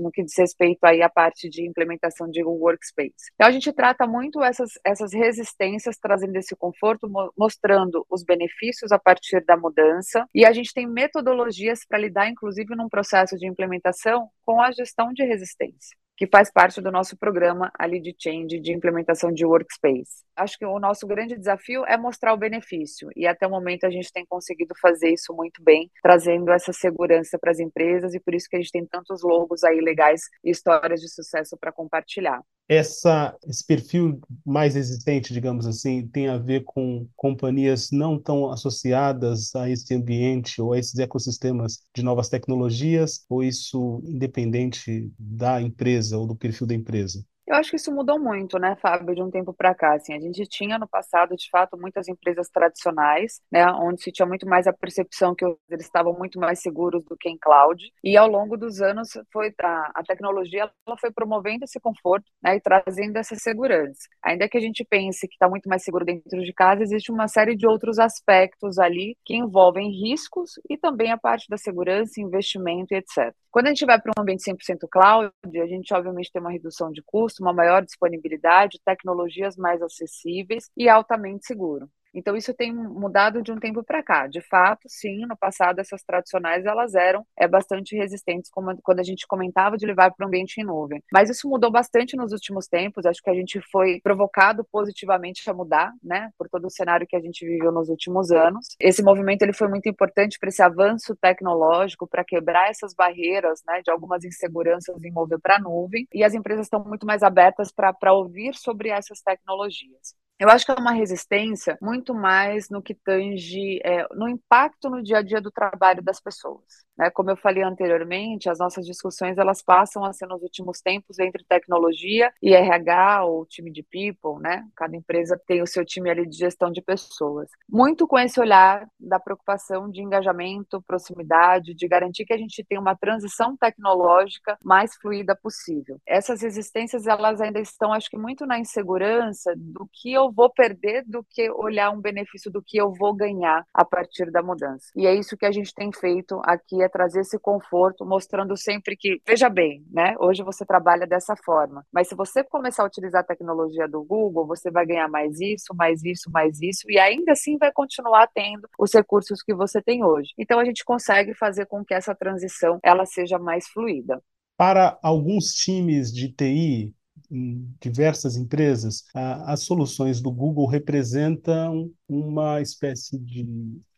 no 0.00 0.10
que 0.10 0.22
diz 0.22 0.34
respeito 0.38 0.84
aí 0.84 1.02
à 1.02 1.08
parte 1.08 1.48
de 1.48 1.66
implementação 1.66 2.30
de 2.30 2.42
Google 2.42 2.68
Workspace. 2.68 3.32
Então 3.34 3.48
a 3.48 3.50
gente 3.50 3.72
trata 3.72 4.06
muito 4.06 4.42
essas, 4.42 4.70
essas 4.84 5.12
resistências, 5.12 5.96
trazendo 6.00 6.36
esse 6.36 6.54
conforto, 6.54 7.08
mostrando 7.36 8.06
os 8.08 8.22
benefícios 8.22 8.92
a 8.92 8.98
partir 8.98 9.44
da 9.44 9.56
mudança, 9.56 10.27
e 10.34 10.44
a 10.44 10.52
gente 10.52 10.72
tem 10.72 10.86
metodologias 10.86 11.80
para 11.88 11.98
lidar, 11.98 12.28
inclusive, 12.28 12.74
num 12.74 12.88
processo 12.88 13.36
de 13.36 13.46
implementação 13.46 14.28
com 14.42 14.60
a 14.60 14.70
gestão 14.70 15.12
de 15.12 15.24
resistência 15.24 15.96
que 16.18 16.26
faz 16.26 16.50
parte 16.50 16.80
do 16.80 16.90
nosso 16.90 17.16
programa 17.16 17.70
ali 17.78 18.00
de 18.00 18.12
change, 18.18 18.58
de 18.58 18.72
implementação 18.72 19.32
de 19.32 19.46
workspace. 19.46 20.24
Acho 20.34 20.58
que 20.58 20.66
o 20.66 20.80
nosso 20.80 21.06
grande 21.06 21.36
desafio 21.36 21.84
é 21.86 21.96
mostrar 21.96 22.34
o 22.34 22.36
benefício, 22.36 23.08
e 23.14 23.24
até 23.24 23.46
o 23.46 23.50
momento 23.50 23.84
a 23.84 23.90
gente 23.90 24.12
tem 24.12 24.26
conseguido 24.26 24.74
fazer 24.82 25.12
isso 25.12 25.32
muito 25.32 25.62
bem, 25.62 25.88
trazendo 26.02 26.50
essa 26.50 26.72
segurança 26.72 27.38
para 27.38 27.52
as 27.52 27.60
empresas, 27.60 28.14
e 28.14 28.20
por 28.20 28.34
isso 28.34 28.48
que 28.50 28.56
a 28.56 28.58
gente 28.58 28.72
tem 28.72 28.84
tantos 28.84 29.22
logos 29.22 29.62
aí 29.62 29.80
legais 29.80 30.22
e 30.42 30.50
histórias 30.50 31.00
de 31.00 31.08
sucesso 31.08 31.56
para 31.56 31.70
compartilhar 31.70 32.42
essa, 32.68 33.36
esse 33.46 33.64
perfil 33.66 34.20
mais 34.44 34.76
existente, 34.76 35.32
digamos 35.32 35.66
assim, 35.66 36.06
tem 36.06 36.28
a 36.28 36.36
ver 36.38 36.64
com 36.64 37.08
companhias 37.16 37.90
não 37.90 38.18
tão 38.18 38.50
associadas 38.50 39.54
a 39.54 39.70
esse 39.70 39.94
ambiente 39.94 40.60
ou 40.60 40.72
a 40.74 40.78
esses 40.78 40.98
ecossistemas 40.98 41.82
de 41.94 42.02
novas 42.02 42.28
tecnologias, 42.28 43.24
ou 43.28 43.42
isso 43.42 44.02
independente 44.04 45.10
da 45.18 45.62
empresa 45.62 46.18
ou 46.18 46.26
do 46.26 46.36
perfil 46.36 46.66
da 46.66 46.74
empresa? 46.74 47.24
Eu 47.48 47.54
acho 47.54 47.70
que 47.70 47.76
isso 47.76 47.90
mudou 47.90 48.20
muito, 48.20 48.58
né, 48.58 48.76
Fábio, 48.76 49.14
de 49.14 49.22
um 49.22 49.30
tempo 49.30 49.54
para 49.54 49.74
cá. 49.74 49.94
Assim, 49.94 50.12
a 50.12 50.20
gente 50.20 50.44
tinha 50.46 50.78
no 50.78 50.86
passado, 50.86 51.34
de 51.34 51.48
fato, 51.48 51.78
muitas 51.78 52.06
empresas 52.06 52.50
tradicionais, 52.50 53.40
né, 53.50 53.64
onde 53.72 54.02
se 54.02 54.12
tinha 54.12 54.26
muito 54.26 54.46
mais 54.46 54.66
a 54.66 54.72
percepção 54.72 55.34
que 55.34 55.46
eles 55.70 55.86
estavam 55.86 56.12
muito 56.12 56.38
mais 56.38 56.60
seguros 56.60 57.02
do 57.06 57.16
que 57.16 57.26
em 57.26 57.38
cloud. 57.38 57.82
E 58.04 58.18
ao 58.18 58.28
longo 58.28 58.54
dos 58.54 58.82
anos, 58.82 59.08
foi 59.32 59.50
a, 59.62 59.92
a 59.94 60.02
tecnologia 60.02 60.70
ela 60.86 60.98
foi 60.98 61.10
promovendo 61.10 61.64
esse 61.64 61.80
conforto 61.80 62.26
né, 62.42 62.56
e 62.56 62.60
trazendo 62.60 63.16
essa 63.16 63.34
segurança. 63.34 64.06
Ainda 64.22 64.46
que 64.46 64.58
a 64.58 64.60
gente 64.60 64.84
pense 64.84 65.26
que 65.26 65.32
está 65.32 65.48
muito 65.48 65.70
mais 65.70 65.82
seguro 65.82 66.04
dentro 66.04 66.42
de 66.42 66.52
casa, 66.52 66.82
existe 66.82 67.10
uma 67.10 67.28
série 67.28 67.56
de 67.56 67.66
outros 67.66 67.98
aspectos 67.98 68.78
ali 68.78 69.16
que 69.24 69.34
envolvem 69.34 69.90
riscos 69.90 70.52
e 70.68 70.76
também 70.76 71.12
a 71.12 71.16
parte 71.16 71.46
da 71.48 71.56
segurança, 71.56 72.20
investimento 72.20 72.92
e 72.92 72.98
etc. 72.98 73.34
Quando 73.50 73.66
a 73.66 73.70
gente 73.70 73.86
vai 73.86 74.00
para 74.00 74.12
um 74.16 74.22
ambiente 74.22 74.44
100% 74.44 74.86
cloud, 74.90 75.32
a 75.44 75.66
gente 75.66 75.92
obviamente 75.94 76.30
tem 76.30 76.40
uma 76.40 76.50
redução 76.50 76.92
de 76.92 77.02
custo, 77.02 77.37
uma 77.40 77.52
maior 77.52 77.84
disponibilidade, 77.84 78.80
tecnologias 78.84 79.56
mais 79.56 79.80
acessíveis 79.82 80.70
e 80.76 80.88
altamente 80.88 81.46
seguro. 81.46 81.88
Então 82.14 82.36
isso 82.36 82.54
tem 82.54 82.72
mudado 82.74 83.42
de 83.42 83.52
um 83.52 83.58
tempo 83.58 83.82
para 83.82 84.02
cá. 84.02 84.26
De 84.26 84.40
fato, 84.40 84.88
sim, 84.88 85.26
no 85.26 85.36
passado 85.36 85.78
essas 85.80 86.02
tradicionais 86.02 86.64
elas 86.64 86.94
eram 86.94 87.26
é 87.36 87.46
bastante 87.46 87.96
resistentes 87.96 88.50
como, 88.50 88.76
quando 88.82 89.00
a 89.00 89.04
gente 89.04 89.26
comentava 89.26 89.76
de 89.76 89.86
levar 89.86 90.12
para 90.12 90.24
o 90.24 90.28
ambiente 90.28 90.60
em 90.60 90.64
nuvem. 90.64 91.02
Mas 91.12 91.30
isso 91.30 91.48
mudou 91.48 91.70
bastante 91.70 92.16
nos 92.16 92.32
últimos 92.32 92.66
tempos. 92.66 93.06
Acho 93.06 93.22
que 93.22 93.30
a 93.30 93.34
gente 93.34 93.60
foi 93.70 94.00
provocado 94.02 94.64
positivamente 94.70 95.48
a 95.48 95.54
mudar, 95.54 95.92
né, 96.02 96.30
por 96.38 96.48
todo 96.48 96.66
o 96.66 96.70
cenário 96.70 97.06
que 97.06 97.16
a 97.16 97.20
gente 97.20 97.46
viveu 97.46 97.72
nos 97.72 97.88
últimos 97.88 98.30
anos. 98.30 98.66
Esse 98.80 99.02
movimento 99.02 99.42
ele 99.42 99.52
foi 99.52 99.68
muito 99.68 99.88
importante 99.88 100.38
para 100.38 100.48
esse 100.48 100.62
avanço 100.62 101.16
tecnológico, 101.16 102.06
para 102.06 102.24
quebrar 102.24 102.70
essas 102.70 102.94
barreiras, 102.94 103.62
né, 103.66 103.80
de 103.82 103.90
algumas 103.90 104.24
inseguranças 104.24 105.02
em 105.04 105.12
mover 105.12 105.38
para 105.40 105.56
a 105.56 105.58
nuvem. 105.60 106.06
E 106.12 106.24
as 106.24 106.34
empresas 106.34 106.66
estão 106.66 106.84
muito 106.84 107.06
mais 107.06 107.22
abertas 107.22 107.72
para 107.72 108.12
ouvir 108.12 108.54
sobre 108.54 108.88
essas 108.90 109.20
tecnologias. 109.20 110.14
Eu 110.38 110.48
acho 110.48 110.64
que 110.64 110.72
é 110.72 110.74
uma 110.74 110.92
resistência 110.92 111.76
muito 111.80 112.14
mais 112.14 112.68
no 112.70 112.82
que 112.82 112.94
tange 112.94 113.80
é, 113.84 114.06
no 114.14 114.28
impacto 114.28 114.88
no 114.88 115.02
dia 115.02 115.18
a 115.18 115.22
dia 115.22 115.40
do 115.40 115.50
trabalho 115.50 116.02
das 116.02 116.20
pessoas. 116.20 116.87
Né? 116.98 117.10
Como 117.10 117.30
eu 117.30 117.36
falei 117.36 117.62
anteriormente, 117.62 118.50
as 118.50 118.58
nossas 118.58 118.84
discussões 118.84 119.38
elas 119.38 119.62
passam 119.62 120.04
a 120.04 120.12
ser 120.12 120.26
nos 120.26 120.42
últimos 120.42 120.80
tempos 120.80 121.18
entre 121.18 121.44
tecnologia 121.44 122.32
e 122.42 122.52
RH 122.52 123.24
ou 123.24 123.46
time 123.46 123.70
de 123.70 123.82
people, 123.82 124.42
né? 124.42 124.66
Cada 124.74 124.96
empresa 124.96 125.40
tem 125.46 125.62
o 125.62 125.66
seu 125.66 125.84
time 125.84 126.10
ali 126.10 126.26
de 126.26 126.36
gestão 126.36 126.72
de 126.72 126.82
pessoas. 126.82 127.48
Muito 127.68 128.06
com 128.06 128.18
esse 128.18 128.40
olhar 128.40 128.88
da 128.98 129.20
preocupação 129.20 129.88
de 129.90 130.02
engajamento, 130.02 130.82
proximidade, 130.82 131.74
de 131.74 131.86
garantir 131.86 132.24
que 132.24 132.32
a 132.32 132.38
gente 132.38 132.64
tenha 132.64 132.80
uma 132.80 132.96
transição 132.96 133.56
tecnológica 133.56 134.58
mais 134.64 134.96
fluida 134.96 135.36
possível. 135.36 136.00
Essas 136.06 136.42
resistências 136.42 137.06
elas 137.06 137.40
ainda 137.40 137.60
estão, 137.60 137.92
acho 137.92 138.10
que 138.10 138.18
muito 138.18 138.44
na 138.44 138.58
insegurança 138.58 139.54
do 139.56 139.88
que 139.92 140.12
eu 140.12 140.32
vou 140.32 140.50
perder, 140.50 141.04
do 141.06 141.24
que 141.30 141.50
olhar 141.50 141.90
um 141.90 142.00
benefício 142.00 142.50
do 142.50 142.62
que 142.62 142.76
eu 142.76 142.92
vou 142.92 143.14
ganhar 143.14 143.64
a 143.72 143.84
partir 143.84 144.30
da 144.30 144.42
mudança. 144.42 144.86
E 144.96 145.06
é 145.06 145.14
isso 145.14 145.36
que 145.36 145.46
a 145.46 145.52
gente 145.52 145.72
tem 145.72 145.92
feito 145.92 146.40
aqui 146.44 146.82
trazer 146.88 147.20
esse 147.20 147.38
conforto, 147.38 148.04
mostrando 148.04 148.56
sempre 148.56 148.96
que, 148.96 149.20
veja 149.26 149.48
bem, 149.48 149.84
né? 149.90 150.14
Hoje 150.18 150.42
você 150.42 150.64
trabalha 150.64 151.06
dessa 151.06 151.34
forma, 151.44 151.84
mas 151.92 152.08
se 152.08 152.14
você 152.14 152.42
começar 152.44 152.82
a 152.82 152.86
utilizar 152.86 153.22
a 153.22 153.26
tecnologia 153.26 153.88
do 153.88 154.02
Google, 154.02 154.46
você 154.46 154.70
vai 154.70 154.86
ganhar 154.86 155.08
mais 155.08 155.40
isso, 155.40 155.74
mais 155.74 156.02
isso, 156.04 156.30
mais 156.30 156.60
isso, 156.60 156.90
e 156.90 156.98
ainda 156.98 157.32
assim 157.32 157.56
vai 157.58 157.72
continuar 157.72 158.28
tendo 158.34 158.68
os 158.78 158.92
recursos 158.92 159.42
que 159.42 159.54
você 159.54 159.82
tem 159.82 160.04
hoje. 160.04 160.32
Então 160.38 160.58
a 160.58 160.64
gente 160.64 160.84
consegue 160.84 161.34
fazer 161.34 161.66
com 161.66 161.84
que 161.84 161.94
essa 161.94 162.14
transição 162.14 162.78
ela 162.82 163.04
seja 163.06 163.38
mais 163.38 163.66
fluida. 163.68 164.22
Para 164.56 164.98
alguns 165.02 165.52
times 165.52 166.12
de 166.12 166.32
TI, 166.32 166.92
em 167.30 167.68
diversas 167.80 168.36
empresas, 168.36 169.04
as 169.14 169.60
soluções 169.60 170.20
do 170.20 170.30
Google 170.30 170.66
representam 170.66 171.90
uma 172.08 172.60
espécie 172.60 173.18
de 173.18 173.46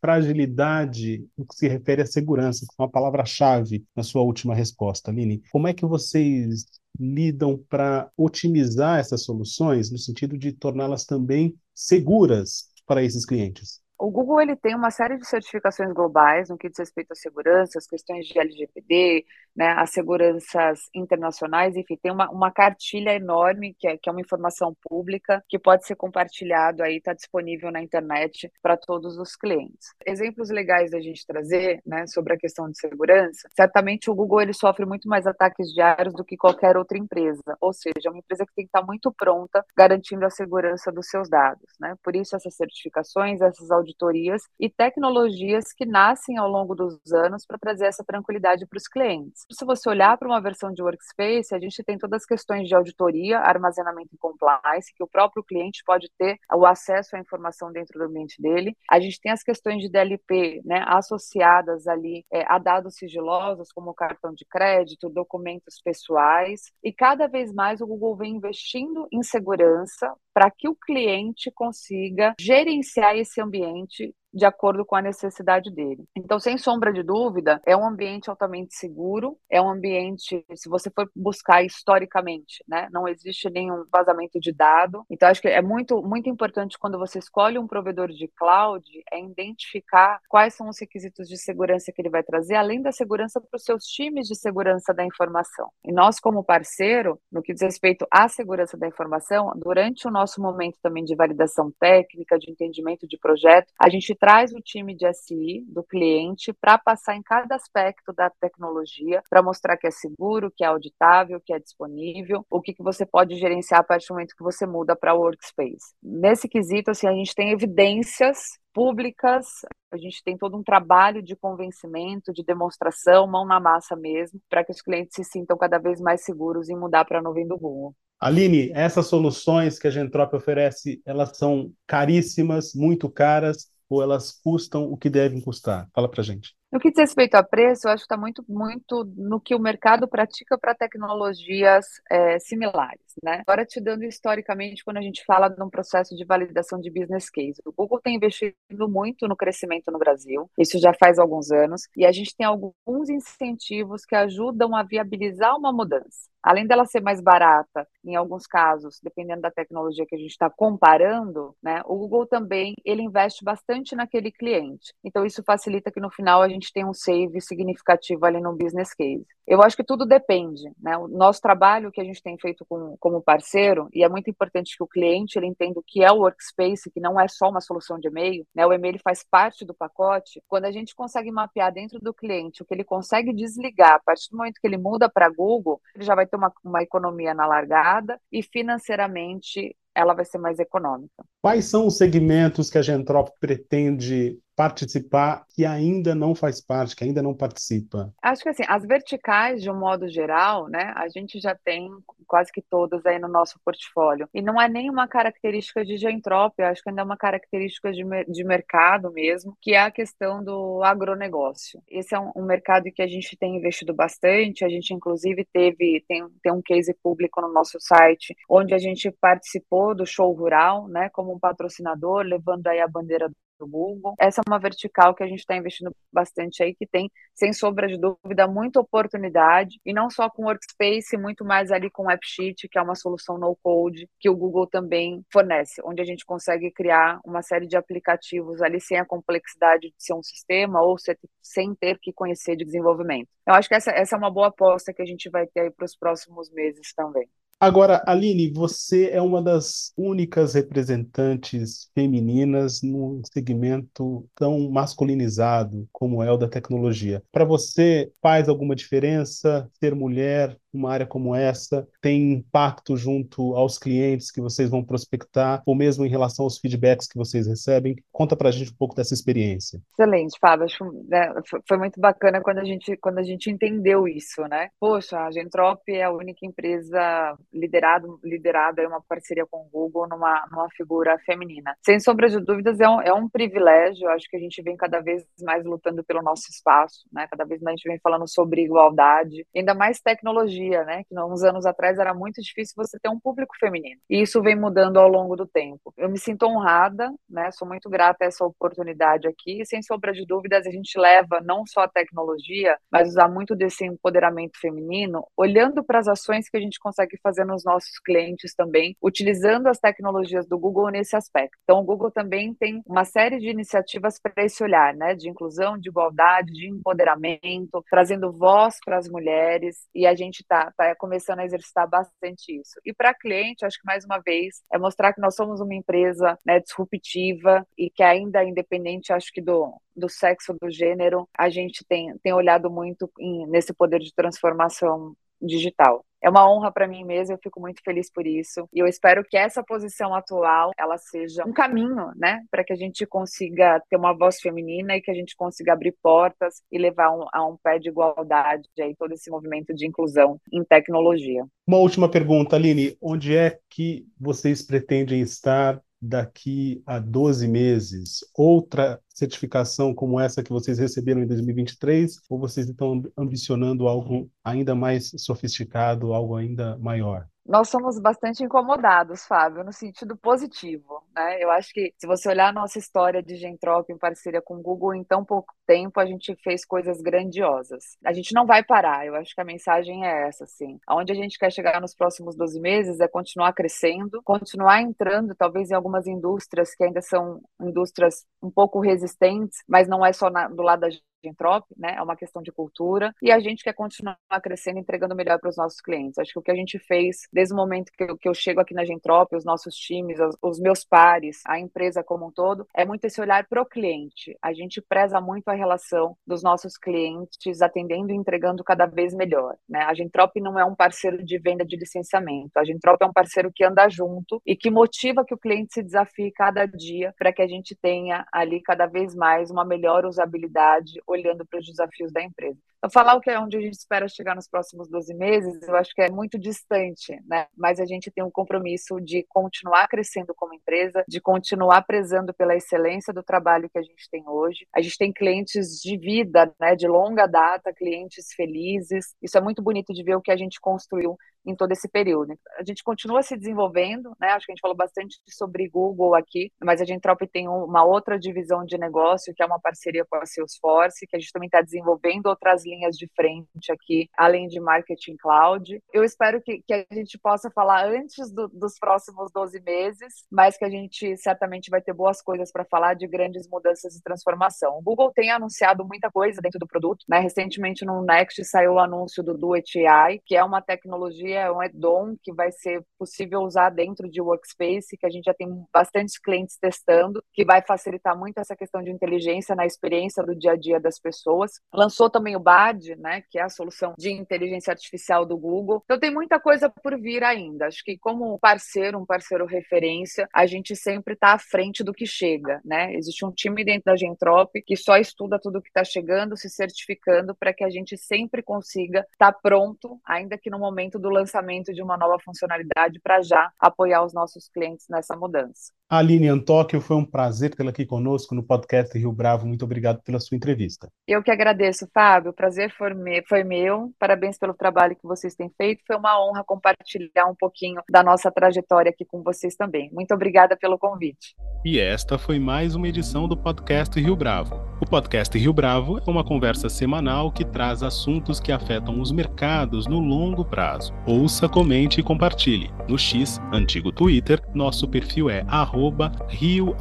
fragilidade 0.01 1.27
no 1.37 1.47
que 1.47 1.55
se 1.55 1.69
refere 1.69 2.03
à 2.03 2.07
segurança, 2.07 2.67
que 2.67 2.75
é 2.79 2.83
uma 2.83 2.91
palavra-chave 2.91 3.85
na 3.95 4.03
sua 4.03 4.23
última 4.23 4.55
resposta, 4.55 5.11
Aline. 5.11 5.43
Como 5.53 5.69
é 5.69 5.75
que 5.75 5.87
vocês 5.87 6.65
lidam 6.99 7.59
para 7.69 8.11
otimizar 8.17 8.99
essas 8.99 9.23
soluções 9.23 9.91
no 9.91 9.99
sentido 9.99 10.37
de 10.37 10.53
torná-las 10.53 11.05
também 11.05 11.55
seguras 11.75 12.67
para 12.87 13.03
esses 13.03 13.25
clientes? 13.25 13.80
O 14.01 14.11
Google 14.11 14.41
ele 14.41 14.57
tem 14.57 14.75
uma 14.75 14.91
série 14.91 15.19
de 15.19 15.29
certificações 15.29 15.93
globais 15.93 16.49
no 16.49 16.57
que 16.57 16.71
diz 16.71 16.79
respeito 16.79 17.13
à 17.13 17.15
segurança, 17.15 17.77
as 17.77 17.87
questões 17.87 18.27
de 18.27 18.39
LGPD, 18.39 19.27
né, 19.55 19.75
as 19.77 19.91
seguranças 19.91 20.81
internacionais, 20.95 21.77
enfim, 21.77 21.99
tem 22.03 22.11
uma, 22.11 22.31
uma 22.31 22.51
cartilha 22.51 23.15
enorme 23.15 23.77
que 23.79 23.87
é, 23.87 23.99
que 23.99 24.09
é 24.09 24.13
uma 24.13 24.23
informação 24.23 24.75
pública 24.89 25.45
que 25.47 25.59
pode 25.59 25.87
ser 25.87 25.97
compartilhado 25.97 26.83
aí, 26.83 26.97
está 26.97 27.13
disponível 27.13 27.71
na 27.71 27.83
internet 27.83 28.51
para 28.63 28.75
todos 28.75 29.19
os 29.19 29.37
clientes. 29.37 29.93
Exemplos 30.07 30.49
legais 30.49 30.93
da 30.93 31.01
gente 31.01 31.27
trazer, 31.27 31.83
né, 31.85 32.07
sobre 32.07 32.33
a 32.33 32.39
questão 32.39 32.71
de 32.71 32.79
segurança, 32.79 33.51
certamente 33.55 34.11
o 34.11 34.15
Google 34.15 34.41
ele 34.41 34.55
sofre 34.55 34.87
muito 34.87 35.11
mais 35.11 35.27
ataques 35.27 35.75
diários 35.75 36.15
do 36.15 36.25
que 36.25 36.39
qualquer 36.39 36.75
outra 36.75 36.97
empresa, 36.97 37.55
ou 37.61 37.75
seja, 37.75 38.07
é 38.07 38.09
uma 38.09 38.21
empresa 38.21 38.47
que 38.47 38.55
tem 38.55 38.65
que 38.65 38.71
estar 38.75 38.87
muito 38.87 39.13
pronta 39.13 39.63
garantindo 39.77 40.25
a 40.25 40.31
segurança 40.31 40.91
dos 40.91 41.07
seus 41.07 41.29
dados, 41.29 41.69
né? 41.79 41.95
Por 42.03 42.17
isso 42.17 42.35
essas 42.35 42.55
certificações, 42.55 43.43
essas 43.43 43.71
auditoриas 43.71 43.90
auditorias 43.91 44.43
e 44.59 44.71
tecnologias 44.71 45.73
que 45.73 45.85
nascem 45.85 46.39
ao 46.39 46.49
longo 46.49 46.75
dos 46.75 46.99
anos 47.13 47.45
para 47.45 47.59
trazer 47.59 47.87
essa 47.87 48.05
tranquilidade 48.05 48.67
para 48.67 48.77
os 48.77 48.89
clientes. 48.89 49.45
Se 49.51 49.65
você 49.65 49.89
olhar 49.89 50.17
para 50.17 50.29
uma 50.29 50.41
versão 50.41 50.73
de 50.73 50.83
Workspace, 50.83 51.55
a 51.55 51.59
gente 51.59 51.83
tem 51.85 51.99
todas 51.99 52.23
as 52.23 52.27
questões 52.27 52.69
de 52.69 52.75
auditoria, 52.75 53.41
armazenamento 53.41 54.15
e 54.15 54.19
compliance, 54.19 54.95
que 54.95 55.03
o 55.03 55.09
próprio 55.09 55.43
cliente 55.43 55.83
pode 55.85 56.09
ter 56.17 56.37
o 56.55 56.65
acesso 56.65 57.17
à 57.17 57.19
informação 57.19 57.73
dentro 57.73 57.99
do 57.99 58.05
ambiente 58.05 58.41
dele. 58.41 58.77
A 58.91 59.01
gente 59.01 59.21
tem 59.21 59.33
as 59.33 59.43
questões 59.43 59.83
de 59.83 59.91
DLP, 59.91 60.63
né, 60.65 60.85
associadas 60.87 61.87
ali 61.87 62.25
é, 62.33 62.45
a 62.47 62.59
dados 62.59 62.95
sigilosos, 62.95 63.73
como 63.73 63.95
cartão 63.95 64.33
de 64.33 64.45
crédito, 64.45 65.09
documentos 65.09 65.81
pessoais, 65.83 66.73
e 66.83 66.93
cada 66.93 67.27
vez 67.27 67.53
mais 67.53 67.81
o 67.81 67.87
Google 67.87 68.17
vem 68.17 68.37
investindo 68.37 69.07
em 69.13 69.23
segurança 69.23 70.15
para 70.33 70.51
que 70.51 70.69
o 70.69 70.75
cliente 70.75 71.51
consiga 71.51 72.35
gerenciar 72.41 73.17
esse 73.17 73.41
ambiente 73.41 73.80
realmente 73.89 74.15
de 74.33 74.45
acordo 74.45 74.85
com 74.85 74.97
a 74.97 75.03
necessidade 75.03 75.71
dele. 75.71 76.05
Então, 76.17 76.39
sem 76.39 76.57
sombra 76.59 76.93
de 76.93 77.03
dúvida, 77.03 77.61
é 77.67 77.77
um 77.77 77.87
ambiente 77.87 78.31
altamente 78.31 78.75
seguro, 78.75 79.37
é 79.51 79.61
um 79.61 79.71
ambiente, 79.71 80.45
se 80.55 80.69
você 80.69 80.91
for 80.91 81.09
buscar 81.15 81.63
historicamente, 81.63 82.65
né, 82.69 82.89
não 82.93 83.09
existe 83.09 83.51
nenhum 83.51 83.85
vazamento 83.93 84.39
de 84.41 84.53
dado. 84.53 85.05
Então, 85.11 85.29
acho 85.29 85.41
que 85.41 85.49
é 85.49 85.63
muito, 85.63 86.03
muito 86.03 86.29
importante 86.29 86.79
quando 86.79 86.99
você 86.99 87.19
escolhe 87.19 87.59
um 87.59 87.67
provedor 87.67 88.09
de 88.09 88.29
cloud, 88.37 88.85
é 89.13 89.21
identificar 89.21 90.21
quais 90.29 90.55
são 90.55 90.69
os 90.69 90.79
requisitos 90.79 91.29
de 91.29 91.37
segurança 91.37 91.93
que 91.93 92.01
ele 92.01 92.11
vai 92.11 92.23
trazer, 92.23 92.55
além 92.55 92.81
da 92.81 92.93
segurança 92.93 93.41
para 93.41 93.57
os 93.57 93.65
seus 93.65 93.85
times 93.85 94.27
de 94.27 94.37
segurança 94.37 94.95
da 94.95 95.05
informação. 95.05 95.69
E 95.85 95.93
nós, 95.93 96.21
como 96.21 96.45
parceiro, 96.45 97.19
no 97.31 97.43
que 97.43 97.53
diz 97.53 97.63
respeito 97.63 98.07
à 98.11 98.29
segurança 98.29 98.77
da 98.77 98.87
informação, 98.87 99.53
durante 99.57 100.07
o 100.07 100.11
nosso 100.11 100.41
momento 100.41 100.79
também 100.83 101.05
de 101.05 101.15
validação 101.15 101.73
técnica, 101.79 102.39
de 102.39 102.51
entendimento 102.51 103.07
de 103.07 103.19
projeto, 103.19 103.73
a 103.79 103.89
gente 103.89 104.15
traz 104.21 104.53
o 104.53 104.61
time 104.61 104.95
de 104.95 105.07
SI 105.07 105.65
do 105.67 105.83
cliente 105.83 106.53
para 106.53 106.77
passar 106.77 107.17
em 107.17 107.23
cada 107.23 107.57
aspecto 107.57 108.13
da 108.13 108.29
tecnologia, 108.29 109.23
para 109.31 109.43
mostrar 109.43 109.79
que 109.79 109.87
é 109.87 109.91
seguro, 109.91 110.53
que 110.55 110.63
é 110.63 110.67
auditável, 110.67 111.41
que 111.41 111.55
é 111.55 111.59
disponível, 111.59 112.45
o 112.51 112.61
que, 112.61 112.75
que 112.75 112.83
você 112.83 113.07
pode 113.07 113.37
gerenciar 113.37 113.81
a 113.81 113.85
partir 113.85 114.09
do 114.09 114.15
momento 114.15 114.37
que 114.37 114.45
você 114.45 114.67
muda 114.67 114.95
para 114.95 115.15
o 115.15 115.21
workspace. 115.21 115.95
Nesse 116.03 116.49
quesito, 116.49 116.91
assim, 116.91 117.07
a 117.07 117.15
gente 117.15 117.35
tem 117.35 117.51
evidências 117.51 118.59
públicas, 118.75 119.47
a 119.91 119.97
gente 119.97 120.23
tem 120.23 120.37
todo 120.37 120.57
um 120.57 120.63
trabalho 120.63 121.23
de 121.23 121.35
convencimento, 121.35 122.33
de 122.33 122.45
demonstração, 122.45 123.27
mão 123.27 123.47
na 123.47 123.59
massa 123.59 123.97
mesmo, 123.97 124.39
para 124.49 124.63
que 124.63 124.71
os 124.71 124.83
clientes 124.83 125.15
se 125.17 125.25
sintam 125.25 125.57
cada 125.57 125.79
vez 125.79 126.01
mais 126.01 126.23
seguros 126.23 126.69
em 126.69 126.77
mudar 126.77 127.05
para 127.07 127.19
a 127.19 127.23
nuvem 127.23 127.49
do 127.49 127.57
Google. 127.57 127.95
Aline, 128.21 128.71
essas 128.75 129.07
soluções 129.07 129.79
que 129.79 129.89
a 129.89 129.91
Gentrop 129.91 130.35
oferece, 130.35 131.01
elas 131.07 131.37
são 131.39 131.73
caríssimas, 131.87 132.75
muito 132.75 133.11
caras, 133.11 133.71
ou 133.91 134.03
elas 134.03 134.33
custam 134.33 134.85
o 134.85 134.97
que 134.97 135.11
devem 135.11 135.41
custar? 135.43 135.91
Fala 135.95 136.11
para 136.11 136.23
gente. 136.23 136.57
No 136.73 136.79
que 136.79 136.91
diz 136.91 137.01
respeito 137.01 137.35
a 137.35 137.43
preço, 137.43 137.89
eu 137.89 137.93
acho 137.93 138.03
que 138.03 138.07
está 138.07 138.17
muito, 138.17 138.45
muito 138.49 139.05
no 139.17 139.41
que 139.41 139.57
o 139.57 139.59
mercado 139.59 140.07
pratica 140.07 140.57
para 140.57 140.73
tecnologias 140.73 141.85
é, 142.09 142.39
similares. 142.39 143.01
Né? 143.23 143.43
Agora, 143.47 143.67
te 143.67 143.81
dando 143.81 144.05
historicamente, 144.05 144.85
quando 144.85 144.99
a 144.99 145.03
gente 145.03 145.25
fala 145.25 145.49
de 145.49 145.61
um 145.61 145.69
processo 145.69 146.15
de 146.15 146.25
validação 146.25 146.81
de 146.81 146.89
business 146.89 147.29
case, 147.29 147.61
o 147.65 147.73
Google 147.73 148.01
tem 148.01 148.15
investido 148.15 148.89
muito 148.89 149.27
no 149.27 149.37
crescimento 149.37 149.91
no 149.91 149.99
Brasil, 149.99 150.49
isso 150.57 150.79
já 150.79 150.93
faz 150.95 151.19
alguns 151.19 151.51
anos, 151.51 151.89
e 151.97 152.07
a 152.07 152.13
gente 152.13 152.37
tem 152.37 152.47
alguns 152.47 153.09
incentivos 153.09 154.05
que 154.05 154.15
ajudam 154.15 154.77
a 154.77 154.85
viabilizar 154.85 155.57
uma 155.57 155.73
mudança. 155.73 156.31
Além 156.43 156.67
dela 156.67 156.87
ser 156.87 157.03
mais 157.03 157.21
barata, 157.21 157.87
em 158.03 158.17
alguns 158.17 158.47
casos, 158.47 158.99
dependendo 159.03 159.43
da 159.43 159.51
tecnologia 159.51 160.07
que 160.07 160.15
a 160.15 160.19
gente 160.19 160.31
está 160.31 160.49
comparando, 160.49 161.55
né, 161.63 161.83
o 161.85 161.97
Google 161.97 162.27
também 162.27 162.75
ele 162.83 163.03
investe 163.03 163.45
bastante 163.45 163.95
naquele 163.95 164.33
cliente. 164.33 164.95
Então, 165.05 165.27
isso 165.27 165.43
facilita 165.45 165.91
que 165.91 166.01
no 166.01 166.11
final 166.11 166.41
a 166.41 166.49
gente 166.49 166.60
gente 166.61 166.73
tem 166.73 166.85
um 166.85 166.93
save 166.93 167.41
significativo 167.41 168.25
ali 168.25 168.41
no 168.41 168.55
business 168.55 168.95
case. 168.95 169.27
Eu 169.47 169.63
acho 169.63 169.77
que 169.77 169.83
tudo 169.83 170.07
depende, 170.07 170.63
né? 170.81 170.97
O 170.97 171.09
nosso 171.09 171.41
trabalho 171.41 171.91
que 171.91 172.01
a 172.01 172.05
gente 172.05 172.23
tem 172.23 172.39
feito 172.39 172.65
com, 172.69 172.97
como 173.01 173.21
parceiro, 173.21 173.89
e 173.93 174.05
é 174.05 174.09
muito 174.09 174.31
importante 174.31 174.77
que 174.77 174.83
o 174.83 174.87
cliente 174.87 175.37
ele 175.37 175.47
entenda 175.47 175.81
o 175.81 175.83
que 175.85 176.05
é 176.05 176.13
o 176.13 176.19
workspace, 176.19 176.91
que 176.91 177.01
não 177.01 177.19
é 177.19 177.27
só 177.27 177.49
uma 177.49 177.61
solução 177.61 177.99
de 177.99 178.07
e-mail, 178.07 178.47
né? 178.55 178.65
O 178.65 178.73
e-mail 178.73 179.01
faz 179.03 179.25
parte 179.29 179.65
do 179.65 179.75
pacote. 179.75 180.41
Quando 180.47 180.67
a 180.67 180.71
gente 180.71 180.95
consegue 180.95 181.33
mapear 181.33 181.73
dentro 181.73 181.99
do 181.99 182.15
cliente 182.15 182.63
o 182.63 182.67
que 182.67 182.75
ele 182.75 182.85
consegue 182.85 183.33
desligar 183.33 183.95
a 183.95 184.01
partir 184.01 184.31
do 184.31 184.37
momento 184.37 184.61
que 184.61 184.67
ele 184.67 184.79
muda 184.79 185.09
para 185.09 185.29
Google, 185.29 185.81
ele 185.97 186.05
já 186.05 186.15
vai 186.15 186.27
ter 186.27 186.37
uma, 186.37 186.53
uma 186.63 186.83
economia 186.83 187.35
na 187.35 187.47
largada 187.47 188.21
e 188.31 188.43
financeiramente 188.43 189.75
ela 189.95 190.15
vai 190.15 190.25
ser 190.25 190.39
mais 190.39 190.59
econômica. 190.59 191.25
Quais 191.43 191.65
são 191.65 191.87
os 191.87 191.97
segmentos 191.97 192.71
que 192.71 192.79
a 192.79 192.83
Gentrop 192.83 193.31
pretende 193.41 194.39
participar 194.61 195.47
que 195.55 195.65
ainda 195.65 196.15
não 196.15 196.35
faz 196.35 196.61
parte, 196.61 196.95
que 196.95 197.03
ainda 197.03 197.23
não 197.23 197.35
participa? 197.35 198.13
Acho 198.23 198.43
que 198.43 198.51
assim, 198.51 198.63
as 198.69 198.85
verticais, 198.85 199.63
de 199.63 199.71
um 199.71 199.79
modo 199.79 200.07
geral, 200.07 200.69
né, 200.69 200.93
a 200.97 201.09
gente 201.09 201.41
já 201.41 201.55
tem 201.65 201.91
quase 202.27 202.53
que 202.53 202.61
todas 202.61 203.07
aí 203.07 203.19
no 203.19 203.27
nosso 203.27 203.59
portfólio. 203.65 204.29
E 204.35 204.43
não 204.43 204.61
é 204.61 204.69
nenhuma 204.69 205.09
característica 205.09 205.83
de 205.83 205.97
Gentrop, 205.97 206.61
acho 206.61 206.83
que 206.83 206.91
ainda 206.91 207.01
é 207.01 207.05
uma 207.05 207.17
característica 207.17 207.91
de, 207.91 208.05
de 208.29 208.45
mercado 208.45 209.11
mesmo, 209.11 209.57
que 209.63 209.73
é 209.73 209.81
a 209.81 209.91
questão 209.91 210.45
do 210.45 210.83
agronegócio. 210.85 211.83
Esse 211.89 212.15
é 212.15 212.21
um, 212.21 212.31
um 212.37 212.45
mercado 212.45 212.85
que 212.95 213.01
a 213.01 213.07
gente 213.07 213.35
tem 213.39 213.57
investido 213.57 213.95
bastante, 213.95 214.63
a 214.63 214.69
gente 214.69 214.93
inclusive 214.93 215.43
teve, 215.51 216.05
tem, 216.07 216.23
tem 216.43 216.53
um 216.53 216.61
case 216.61 216.95
público 217.03 217.41
no 217.41 217.51
nosso 217.51 217.79
site, 217.81 218.37
onde 218.47 218.75
a 218.75 218.79
gente 218.79 219.11
participou 219.11 219.95
do 219.95 220.05
show 220.05 220.31
rural, 220.33 220.87
né, 220.87 221.09
como 221.15 221.33
um 221.33 221.39
patrocinador, 221.39 222.25
levando 222.25 222.67
aí 222.67 222.79
a 222.79 222.87
bandeira 222.87 223.31
Google. 223.67 224.15
Essa 224.19 224.41
é 224.41 224.49
uma 224.49 224.59
vertical 224.59 225.15
que 225.15 225.23
a 225.23 225.27
gente 225.27 225.41
está 225.41 225.57
investindo 225.57 225.95
bastante 226.13 226.63
aí, 226.63 226.75
que 226.75 226.87
tem, 226.87 227.11
sem 227.35 227.53
sombra 227.53 227.87
de 227.87 227.99
dúvida, 227.99 228.47
muita 228.47 228.81
oportunidade, 228.81 229.81
e 229.85 229.93
não 229.93 230.11
só 230.11 230.29
com 230.29 230.45
Workspace, 230.45 231.17
muito 231.17 231.45
mais 231.45 231.71
ali 231.71 231.91
com 231.91 232.11
AppSheet, 232.11 232.69
que 232.69 232.79
é 232.79 232.83
uma 232.83 232.95
solução 232.95 233.39
no-code, 233.39 234.09
que 234.19 234.29
o 234.29 234.37
Google 234.37 234.67
também 234.67 235.25
fornece, 235.33 235.81
onde 235.85 236.01
a 236.01 236.05
gente 236.05 236.25
consegue 236.25 236.71
criar 236.71 237.21
uma 237.25 237.43
série 237.43 237.67
de 237.67 237.77
aplicativos 237.77 238.63
ali 238.63 238.81
sem 238.81 238.99
a 238.99 239.05
complexidade 239.05 239.89
de 239.89 239.95
ser 239.99 240.15
um 240.15 240.23
sistema 240.23 240.83
ou 240.83 240.97
sem 241.43 241.75
ter 241.75 241.99
que 241.99 242.13
conhecer 242.13 242.57
de 242.57 242.65
desenvolvimento. 242.65 243.29
Eu 243.47 243.55
acho 243.55 243.69
que 243.69 243.75
essa, 243.75 243.91
essa 243.91 244.17
é 244.17 244.19
uma 244.19 244.31
boa 244.31 244.49
aposta 244.49 244.93
que 244.93 245.03
a 245.03 245.07
gente 245.07 245.29
vai 245.31 245.47
ter 245.47 245.61
aí 245.61 245.71
para 245.71 245.85
os 245.85 245.97
próximos 245.97 246.51
meses 246.53 246.93
também. 246.95 247.29
Agora, 247.63 248.03
Aline, 248.07 248.51
você 248.51 249.11
é 249.11 249.21
uma 249.21 249.43
das 249.43 249.93
únicas 249.95 250.55
representantes 250.55 251.91
femininas 251.95 252.81
num 252.81 253.21
segmento 253.31 254.27
tão 254.35 254.71
masculinizado 254.71 255.87
como 255.93 256.23
é 256.23 256.33
o 256.33 256.39
da 256.39 256.49
tecnologia. 256.49 257.23
Para 257.31 257.45
você, 257.45 258.11
faz 258.23 258.49
alguma 258.49 258.75
diferença 258.75 259.71
ser 259.79 259.95
mulher 259.95 260.57
uma 260.73 260.93
área 260.93 261.07
como 261.07 261.35
essa 261.35 261.87
tem 262.01 262.33
impacto 262.33 262.97
junto 262.97 263.55
aos 263.55 263.79
clientes 263.79 264.31
que 264.31 264.41
vocês 264.41 264.71
vão 264.71 264.85
prospectar, 264.85 265.63
ou 265.67 265.75
mesmo 265.75 266.05
em 266.05 266.09
relação 266.09 266.45
aos 266.45 266.59
feedbacks 266.59 267.07
que 267.07 267.19
vocês 267.19 267.47
recebem? 267.47 267.97
Conta 268.13 268.37
para 268.37 268.49
a 268.49 268.53
gente 268.53 268.73
um 268.73 268.77
pouco 268.77 268.95
dessa 268.95 269.15
experiência. 269.15 269.81
Excelente, 269.93 270.39
Fábio. 270.41 270.67
Acho, 270.67 270.85
né, 271.09 271.33
foi 271.67 271.79
muito 271.79 272.01
bacana 272.01 272.41
quando 272.41 272.59
a 272.59 272.65
gente 272.65 272.97
quando 272.97 273.19
a 273.19 273.23
gente 273.23 273.51
entendeu 273.51 274.07
isso, 274.07 274.43
né? 274.43 274.69
Poxa, 274.79 275.19
a 275.19 275.31
Gentrop 275.31 275.83
é 275.89 276.05
a 276.05 276.13
única 276.13 276.47
empresa 276.47 277.37
liderado, 277.53 278.21
liderada 278.23 278.83
em 278.83 278.87
uma 278.87 279.03
parceria 279.03 279.47
com 279.47 279.59
o 279.59 279.69
Google 279.71 280.09
numa, 280.09 280.47
numa 280.51 280.69
figura 280.71 281.19
feminina. 281.25 281.75
Sem 281.85 281.99
sombra 281.99 282.29
de 282.29 282.41
dúvidas, 282.41 282.79
é 282.81 282.89
um, 282.89 283.01
é 283.01 283.13
um 283.13 283.29
privilégio. 283.29 284.09
Acho 284.09 284.29
que 284.29 284.37
a 284.37 284.41
gente 284.41 284.63
vem 284.63 284.77
cada 284.77 285.01
vez 285.01 285.25
mais 285.43 285.65
lutando 285.65 286.05
pelo 286.05 286.23
nosso 286.23 286.49
espaço, 286.51 287.01
né? 287.13 287.27
Cada 287.31 287.45
vez 287.45 287.61
mais 287.61 287.75
a 287.75 287.77
gente 287.77 287.89
vem 287.89 288.01
falando 288.03 288.29
sobre 288.29 288.65
igualdade, 288.65 289.47
ainda 289.55 289.75
mais 289.75 290.01
tecnologia 290.01 290.60
dia, 290.61 290.85
né? 290.85 291.03
Que 291.05 291.19
uns 291.19 291.43
anos 291.43 291.65
atrás 291.65 291.99
era 291.99 292.13
muito 292.13 292.41
difícil 292.43 292.75
você 292.77 292.99
ter 292.99 293.09
um 293.09 293.19
público 293.19 293.55
feminino. 293.59 294.01
E 294.09 294.21
isso 294.21 294.43
vem 294.43 294.57
mudando 294.57 294.99
ao 294.99 295.09
longo 295.09 295.37
do 295.37 295.47
tempo. 295.47 295.93
Eu 295.97 296.09
me 296.09 296.19
sinto 296.19 296.47
honrada, 296.47 297.11
né? 297.29 297.51
Sou 297.53 297.67
muito 297.67 297.89
grata 297.89 298.25
a 298.25 298.27
essa 298.27 298.45
oportunidade 298.45 299.27
aqui. 299.27 299.61
E, 299.63 299.67
sem 299.67 299.83
sombra 299.83 300.13
de 300.13 300.27
dúvidas, 300.27 300.67
a 300.67 300.71
gente 300.71 300.99
leva 300.99 301.41
não 301.41 301.65
só 301.67 301.83
a 301.83 301.89
tecnologia, 301.89 302.77
mas 302.91 303.09
usar 303.09 303.29
muito 303.29 303.57
desse 303.57 303.85
empoderamento 303.85 304.59
feminino, 304.61 305.27
olhando 305.37 305.83
para 305.83 305.99
as 305.99 306.09
ações 306.09 306.49
que 306.49 306.57
a 306.57 306.61
gente 306.61 306.79
consegue 306.79 307.19
fazer 307.23 307.45
nos 307.45 307.65
nossos 307.65 307.99
clientes 307.99 308.55
também, 308.55 308.97
utilizando 309.03 309.67
as 309.69 309.79
tecnologias 309.79 310.47
do 310.47 310.59
Google 310.59 310.91
nesse 310.91 311.17
aspecto. 311.17 311.57
Então, 311.65 311.81
o 311.81 311.85
Google 311.85 312.11
também 312.11 312.55
tem 312.55 312.83
uma 312.87 313.05
série 313.05 313.39
de 313.39 313.49
iniciativas 313.49 314.19
para 314.21 314.45
esse 314.45 314.63
olhar, 314.63 314.95
né? 314.95 315.15
De 315.15 315.29
inclusão, 315.29 315.79
de 315.79 315.89
igualdade, 315.89 316.53
de 316.53 316.69
empoderamento, 316.69 317.85
trazendo 317.89 318.33
voz 318.33 318.77
para 318.85 318.99
as 318.99 319.09
mulheres. 319.09 319.89
E 319.95 320.07
a 320.07 320.15
gente 320.15 320.45
está 320.51 320.73
tá 320.73 320.95
começando 320.97 321.39
a 321.39 321.45
exercitar 321.45 321.89
bastante 321.89 322.61
isso. 322.61 322.81
E 322.85 322.93
para 322.93 323.15
cliente, 323.15 323.65
acho 323.65 323.79
que 323.79 323.87
mais 323.87 324.05
uma 324.05 324.19
vez 324.19 324.63
é 324.73 324.79
mostrar 324.79 325.13
que 325.13 325.21
nós 325.21 325.37
somos 325.37 325.61
uma 325.61 325.75
empresa 325.75 326.37
né, 326.45 326.59
disruptiva 326.59 327.67
e 327.79 327.89
que 327.89 328.03
ainda 328.03 328.45
independente, 328.45 329.13
acho 329.13 329.33
que 329.33 329.41
do, 329.41 329.81
do 329.95 330.09
sexo, 330.09 330.55
do 330.61 330.71
gênero, 330.71 331.29
a 331.37 331.49
gente 331.49 331.85
tem, 331.89 332.17
tem 332.19 332.33
olhado 332.33 332.71
muito 332.71 333.11
em, 333.19 333.47
nesse 333.47 333.73
poder 333.73 334.01
de 334.01 334.13
transformação 334.13 335.15
digital. 335.41 336.05
É 336.23 336.29
uma 336.29 336.51
honra 336.51 336.71
para 336.71 336.87
mim 336.87 337.05
mesmo, 337.05 337.35
eu 337.35 337.41
fico 337.43 337.61
muito 337.61 337.81
feliz 337.83 338.11
por 338.13 338.27
isso. 338.27 338.69
E 338.73 338.79
eu 338.79 338.87
espero 338.87 339.25
que 339.25 339.37
essa 339.37 339.63
posição 339.63 340.15
atual, 340.15 340.71
ela 340.79 340.99
seja 340.99 341.45
um 341.47 341.53
caminho, 341.53 342.13
né, 342.17 342.41
para 342.51 342.63
que 342.63 342.73
a 342.73 342.77
gente 342.77 343.07
consiga 343.07 343.81
ter 343.89 343.97
uma 343.97 344.17
voz 344.17 344.41
feminina 344.41 344.97
e 344.97 345.01
que 345.01 345.11
a 345.11 345.15
gente 345.15 345.35
consiga 345.35 345.73
abrir 345.73 345.95
portas 346.03 346.63
e 346.71 346.79
levar 346.79 347.11
um, 347.11 347.27
a 347.33 347.47
um 347.47 347.57
pé 347.63 347.79
de 347.79 347.89
igualdade 347.89 348.69
aí 348.79 348.95
todo 348.97 349.13
esse 349.13 349.31
movimento 349.31 349.75
de 349.75 349.87
inclusão 349.87 350.39
em 350.53 350.63
tecnologia. 350.65 351.45
Uma 351.67 351.79
última 351.79 352.11
pergunta, 352.11 352.57
Aline, 352.57 352.97
onde 353.01 353.37
é 353.37 353.59
que 353.71 354.07
vocês 354.19 354.63
pretendem 354.63 355.21
estar 355.21 355.81
daqui 356.01 356.83
a 356.87 356.99
12 356.99 357.47
meses 357.47 358.21
outra 358.35 359.01
certificação 359.09 359.95
como 359.95 360.19
essa 360.19 360.43
que 360.43 360.51
vocês 360.51 360.79
receberam 360.79 361.23
em 361.23 361.27
2023 361.27 362.21
ou 362.29 362.39
vocês 362.39 362.69
estão 362.69 363.03
ambicionando 363.17 363.87
algo 363.87 364.31
ainda 364.43 364.75
mais 364.75 365.13
sofisticado, 365.19 366.13
algo 366.13 366.37
ainda 366.37 366.77
maior? 366.79 367.30
Nós 367.47 367.69
somos 367.69 367.99
bastante 367.99 368.45
incomodados, 368.45 369.27
Fábio, 369.27 369.65
no 369.65 369.73
sentido 369.73 370.17
positivo. 370.17 371.03
Né? 371.15 371.43
Eu 371.43 371.51
acho 371.51 371.73
que 371.73 371.93
se 371.99 372.07
você 372.07 372.29
olhar 372.29 372.49
a 372.49 372.53
nossa 372.53 372.79
história 372.79 373.23
de 373.23 373.37
Gentrop 373.37 373.91
em 373.91 373.99
parceria 373.99 374.43
com 374.43 374.57
o 374.57 374.63
Google, 374.63 374.95
em 374.95 375.03
tão 375.03 375.25
pouco 375.25 375.53
tempo 375.67 375.99
a 375.99 376.07
gente 376.07 376.37
fez 376.43 376.65
coisas 376.65 377.01
grandiosas. 377.01 377.97
A 378.05 378.13
gente 378.13 378.33
não 378.35 378.47
vai 378.47 378.63
parar, 378.63 379.07
eu 379.07 379.15
acho 379.15 379.35
que 379.35 379.41
a 379.41 379.45
mensagem 379.45 380.07
é 380.07 380.29
essa, 380.29 380.45
assim. 380.45 380.79
Aonde 380.87 381.13
a 381.13 381.15
gente 381.15 381.39
quer 381.39 381.51
chegar 381.51 381.81
nos 381.81 381.95
próximos 381.95 382.37
12 382.37 382.61
meses 382.61 383.01
é 383.01 383.09
continuar 383.09 383.53
crescendo, 383.53 384.23
continuar 384.23 384.83
entrando, 384.83 385.35
talvez, 385.35 385.71
em 385.71 385.75
algumas 385.75 386.07
indústrias 386.07 386.75
que 386.75 386.85
ainda 386.85 387.01
são 387.03 387.41
indústrias 387.61 388.25
um 388.43 388.51
pouco 388.51 388.81
resistentes, 388.81 389.59
mas 389.69 389.89
não 389.89 390.05
é 390.05 390.13
só 390.13 390.31
na, 390.31 390.49
do 390.49 390.63
lado 390.63 390.81
da 390.81 390.89
Gentrop, 391.25 391.67
né? 391.77 391.95
É 391.97 392.03
uma 392.03 392.17
questão 392.17 392.43
de 392.43 392.53
cultura 392.53 393.15
e 393.23 393.31
a 393.31 393.39
gente 393.39 393.63
quer 393.63 393.73
continuar 393.73 394.19
crescendo, 394.43 394.79
entregando 394.79 395.15
melhor 395.15 395.39
para 395.39 395.51
os 395.51 395.57
nossos 395.57 395.81
clientes. 395.81 396.19
Acho 396.19 396.33
que 396.33 396.39
o 396.39 396.43
que 396.43 396.51
a 396.51 396.55
gente 396.55 396.79
fez 396.79 397.29
desde 397.33 397.55
o 397.55 397.57
momento 397.57 397.93
que 397.93 398.05
eu, 398.05 398.17
que 398.17 398.29
eu 398.29 398.35
chego 398.35 398.61
aqui 398.61 398.75
na 398.75 398.85
Gentrop, 398.85 399.35
os 399.35 399.45
nossos 399.45 399.75
times, 399.75 400.19
os, 400.19 400.37
os, 400.43 400.61
meus 400.61 400.85
pares, 400.85 401.41
a 401.47 401.59
empresa 401.59 402.03
como 402.03 402.27
um 402.27 402.31
todo, 402.31 402.67
é 402.75 402.85
muito 402.85 403.05
esse 403.05 403.21
olhar 403.21 403.47
para 403.47 403.63
o 403.63 403.67
cliente. 403.67 404.37
A 404.43 404.53
gente 404.53 404.81
preza 404.81 405.21
muito 405.21 405.49
a 405.49 405.55
relação 405.55 406.17
dos 406.27 406.43
nossos 406.43 406.77
clientes, 406.77 407.63
atendendo 407.63 408.13
e 408.13 408.17
entregando 408.17 408.65
cada 408.65 408.87
vez 408.87 409.15
melhor. 409.15 409.57
Né? 409.69 409.81
A 409.81 409.95
Gentrop 409.95 410.41
não 410.41 410.59
é 410.59 410.65
um 410.65 410.75
parceiro 410.75 411.25
de 411.25 411.39
venda 411.39 411.65
de 411.65 411.77
licenciamento. 411.77 412.59
A 412.59 412.65
Gentrop 412.65 413.01
é 413.03 413.07
um 413.07 413.13
parceiro 413.13 413.51
que 413.55 413.65
anda 413.65 413.89
junto 413.89 414.41
e 414.47 414.57
que 414.57 414.71
motiva 414.71 415.25
que 415.25 415.35
o 415.35 415.39
cliente 415.39 415.75
se 415.75 415.83
desafie 415.83 416.31
cada 416.33 416.67
dia 416.67 417.15
para 417.19 417.33
que 417.33 417.43
a 417.43 417.49
gente 417.49 417.75
tenha 417.75 418.27
ali 418.33 418.61
cada 418.63 418.87
vez 418.87 419.15
mais 419.15 419.51
uma 419.51 419.65
melhor 419.65 420.05
usabilidade, 420.05 421.01
olhando 421.11 421.47
para 421.47 421.59
os 421.59 421.67
desafios 421.67 422.13
da 422.13 422.23
empresa. 422.23 422.61
Falar 422.89 423.15
o 423.15 423.21
que 423.21 423.29
é 423.29 423.39
onde 423.39 423.59
a 423.59 423.61
gente 423.61 423.75
espera 423.75 424.09
chegar 424.09 424.35
nos 424.35 424.49
próximos 424.49 424.89
12 424.89 425.13
meses, 425.13 425.61
eu 425.69 425.77
acho 425.77 425.95
que 425.95 426.01
é 426.01 426.11
muito 426.11 426.39
distante, 426.39 427.15
né? 427.27 427.47
Mas 427.55 427.79
a 427.79 427.85
gente 427.85 428.11
tem 428.11 428.25
um 428.25 428.31
compromisso 428.31 428.99
de 429.03 429.23
continuar 429.29 429.87
crescendo 429.87 430.33
como 430.35 430.55
empresa, 430.55 431.05
de 431.07 431.21
continuar 431.21 431.83
prezando 431.83 432.33
pela 432.33 432.57
excelência 432.57 433.13
do 433.13 433.23
trabalho 433.23 433.69
que 433.69 433.79
a 433.79 433.83
gente 433.83 434.09
tem 434.11 434.27
hoje. 434.27 434.67
A 434.75 434.81
gente 434.81 434.97
tem 434.97 435.13
clientes 435.13 435.79
de 435.83 435.99
vida, 435.99 436.51
né, 436.59 436.75
de 436.75 436.89
longa 436.89 437.27
data, 437.27 437.71
clientes 437.75 438.33
felizes. 438.35 439.15
Isso 439.21 439.37
é 439.37 439.43
muito 439.43 439.61
bonito 439.61 439.93
de 439.93 440.03
ver 440.03 440.17
o 440.17 440.23
que 440.23 440.31
a 440.31 440.37
gente 440.37 440.59
construiu 440.59 441.19
em 441.45 441.55
todo 441.55 441.73
esse 441.73 441.89
período. 441.89 442.35
A 442.59 442.65
gente 442.65 442.83
continua 442.83 443.23
se 443.23 443.37
desenvolvendo, 443.37 444.15
né? 444.21 444.29
Acho 444.29 444.47
que 444.47 444.53
a 444.53 444.55
gente 444.55 444.61
falou 444.61 444.77
bastante 444.77 445.19
sobre 445.29 445.69
Google 445.69 446.15
aqui, 446.15 446.53
mas 446.63 446.81
a 446.81 446.85
Gentrop 446.85 447.21
tem 447.27 447.49
uma 447.49 447.85
outra 447.85 448.19
divisão 448.19 448.65
de 448.65 448.77
negócio, 448.79 449.35
que 449.35 449.43
é 449.43 449.47
uma 449.47 449.61
parceria 449.61 450.05
com 450.09 450.17
a 450.17 450.27
Salesforce, 450.27 451.07
que 451.07 451.17
a 451.17 451.19
gente 451.19 451.33
também 451.33 451.47
está 451.47 451.63
desenvolvendo 451.63 452.27
outras 452.27 452.65
linhas 452.71 452.97
de 452.97 453.09
frente 453.15 453.71
aqui, 453.71 454.09
além 454.17 454.47
de 454.47 454.61
marketing 454.61 455.17
cloud. 455.17 455.81
Eu 455.93 456.05
espero 456.05 456.41
que, 456.41 456.63
que 456.67 456.73
a 456.73 456.95
gente 456.95 457.19
possa 457.19 457.51
falar 457.51 457.87
antes 457.87 458.33
do, 458.33 458.49
dos 458.49 458.79
próximos 458.79 459.31
12 459.33 459.61
meses, 459.61 460.25
mas 460.31 460.57
que 460.57 460.65
a 460.65 460.71
gente 460.71 461.17
certamente 461.17 461.71
vai 461.71 461.83
ter 461.83 461.93
boas 461.93 462.23
coisas 462.23 462.53
para 462.53 462.65
falar 462.65 462.95
de 462.95 463.07
grandes 463.07 463.49
mudanças 463.49 463.97
e 463.97 464.03
transformação. 464.03 464.79
O 464.79 464.83
Google 464.83 465.13
tem 465.13 465.31
anunciado 465.31 465.85
muita 465.85 466.11
coisa 466.11 466.41
dentro 466.41 466.59
do 466.59 466.67
produto, 466.67 467.05
né? 467.09 467.19
Recentemente 467.19 467.85
no 467.85 468.03
Next 468.03 468.45
saiu 468.45 468.75
o 468.75 468.79
anúncio 468.79 469.23
do 469.23 469.55
It 469.55 469.87
AI, 469.87 470.21
que 470.25 470.37
é 470.37 470.45
uma 470.45 470.63
tecnologia, 470.63 471.41
é 471.41 471.53
um 471.53 471.61
add-on 471.61 472.17
que 472.23 472.33
vai 472.33 472.53
ser 472.53 472.85
possível 472.99 473.41
usar 473.41 473.71
dentro 473.71 474.09
de 474.09 474.21
Workspace, 474.21 474.97
que 474.97 475.07
a 475.07 475.11
gente 475.11 475.25
já 475.25 475.35
tem 475.35 475.49
bastante 475.73 476.21
clientes 476.21 476.57
testando, 476.59 477.23
que 477.33 477.45
vai 477.45 477.63
facilitar 477.63 478.17
muito 478.17 478.39
essa 478.39 478.57
questão 478.57 478.83
de 478.83 478.91
inteligência 478.91 479.55
na 479.55 479.67
experiência 479.67 480.23
do 480.23 480.35
dia 480.35 480.53
a 480.53 480.57
dia 480.57 480.81
das 480.81 480.99
pessoas. 480.99 481.53
Lançou 481.73 482.11
também 482.11 482.37
o 482.37 482.41
BAD, 482.61 482.97
né, 482.97 483.23
que 483.31 483.39
é 483.39 483.43
a 483.43 483.49
solução 483.49 483.95
de 483.99 484.11
inteligência 484.11 484.71
artificial 484.71 485.25
do 485.25 485.37
Google. 485.37 485.83
Então 485.85 485.99
tem 485.99 486.13
muita 486.13 486.39
coisa 486.39 486.69
por 486.69 487.01
vir 487.01 487.25
ainda. 487.25 487.67
Acho 487.67 487.83
que 487.83 487.97
como 487.99 488.39
parceiro, 488.39 488.99
um 488.99 489.07
parceiro 489.07 489.47
referência, 489.47 490.29
a 490.35 490.47
gente 490.47 490.77
sempre 490.77 491.15
está 491.15 491.33
à 491.33 491.39
frente 491.39 491.83
do 491.83 491.93
que 491.93 492.07
chega, 492.07 492.61
né? 492.65 492.95
Existe 492.95 493.25
um 493.25 493.33
time 493.33 493.65
dentro 493.65 493.85
da 493.87 493.97
Gentrop 493.97 494.51
que 494.67 494.77
só 494.77 494.97
estuda 494.97 495.39
tudo 495.41 495.63
que 495.63 495.69
está 495.69 495.85
chegando, 495.85 496.37
se 496.37 496.51
certificando 496.51 497.35
para 497.35 497.55
que 497.55 497.65
a 497.65 497.71
gente 497.71 497.97
sempre 497.97 498.43
consiga 498.43 499.07
estar 499.13 499.33
tá 499.33 499.39
pronto, 499.43 499.99
ainda 500.05 500.37
que 500.37 500.51
no 500.51 500.59
momento 500.59 500.99
do 500.99 501.09
lançamento 501.09 501.73
de 501.73 501.83
uma 501.83 501.97
nova 501.97 502.19
funcionalidade, 502.23 503.01
para 503.03 503.23
já 503.23 503.51
apoiar 503.59 504.05
os 504.05 504.13
nossos 504.13 504.49
clientes 504.49 504.87
nessa 504.89 505.17
mudança. 505.17 505.73
Aline 505.91 506.29
Antóquio, 506.29 506.81
foi 506.81 506.97
um 506.97 507.05
prazer 507.05 507.53
tê-la 507.53 507.71
aqui 507.71 507.85
conosco 507.85 508.33
no 508.33 508.45
podcast 508.45 508.97
Rio 508.97 509.11
Bravo. 509.11 509.45
Muito 509.45 509.65
obrigado 509.65 510.01
pela 510.05 510.21
sua 510.21 510.37
entrevista. 510.37 510.89
Eu 511.05 511.21
que 511.21 511.33
agradeço, 511.33 511.89
Fábio. 511.93 512.31
O 512.31 512.35
prazer 512.51 512.75
foi, 512.77 512.93
me, 512.95 513.23
foi 513.29 513.45
meu. 513.45 513.93
Parabéns 513.99 514.37
pelo 514.37 514.53
trabalho 514.53 514.97
que 514.97 515.07
vocês 515.07 515.37
têm 515.37 515.49
feito. 515.57 515.83
Foi 515.87 515.97
uma 515.97 516.21
honra 516.21 516.43
compartilhar 516.45 517.27
um 517.27 517.35
pouquinho 517.35 517.81
da 517.89 518.03
nossa 518.03 518.31
trajetória 518.31 518.91
aqui 518.91 519.05
com 519.05 519.23
vocês 519.23 519.55
também. 519.55 519.89
Muito 519.93 520.13
obrigada 520.13 520.57
pelo 520.57 520.77
convite. 520.77 521.37
E 521.65 521.79
esta 521.79 522.19
foi 522.19 522.41
mais 522.41 522.75
uma 522.75 522.89
edição 522.89 523.29
do 523.29 523.37
podcast 523.37 523.99
Rio 524.01 524.17
Bravo. 524.17 524.70
O 524.81 524.87
podcast 524.87 525.37
Rio 525.37 525.53
Bravo 525.53 526.01
é 526.07 526.11
uma 526.11 526.25
conversa 526.25 526.71
semanal 526.71 527.31
que 527.31 527.45
traz 527.45 527.83
assuntos 527.83 528.41
que 528.41 528.51
afetam 528.51 528.99
os 528.99 529.13
mercados 529.13 529.87
no 529.87 530.01
longo 530.01 530.43
prazo. 530.43 530.95
Ouça, 531.07 531.47
comente 531.47 532.01
e 532.01 532.03
compartilhe. 532.03 532.71
No 532.89 532.97
X, 532.97 533.39
antigo 533.53 533.93
Twitter, 533.93 534.43
nosso 534.55 534.89
perfil 534.89 535.29
é 535.29 535.45
arroba 535.47 535.71
arroba 535.71 536.13
Rio 536.29 536.75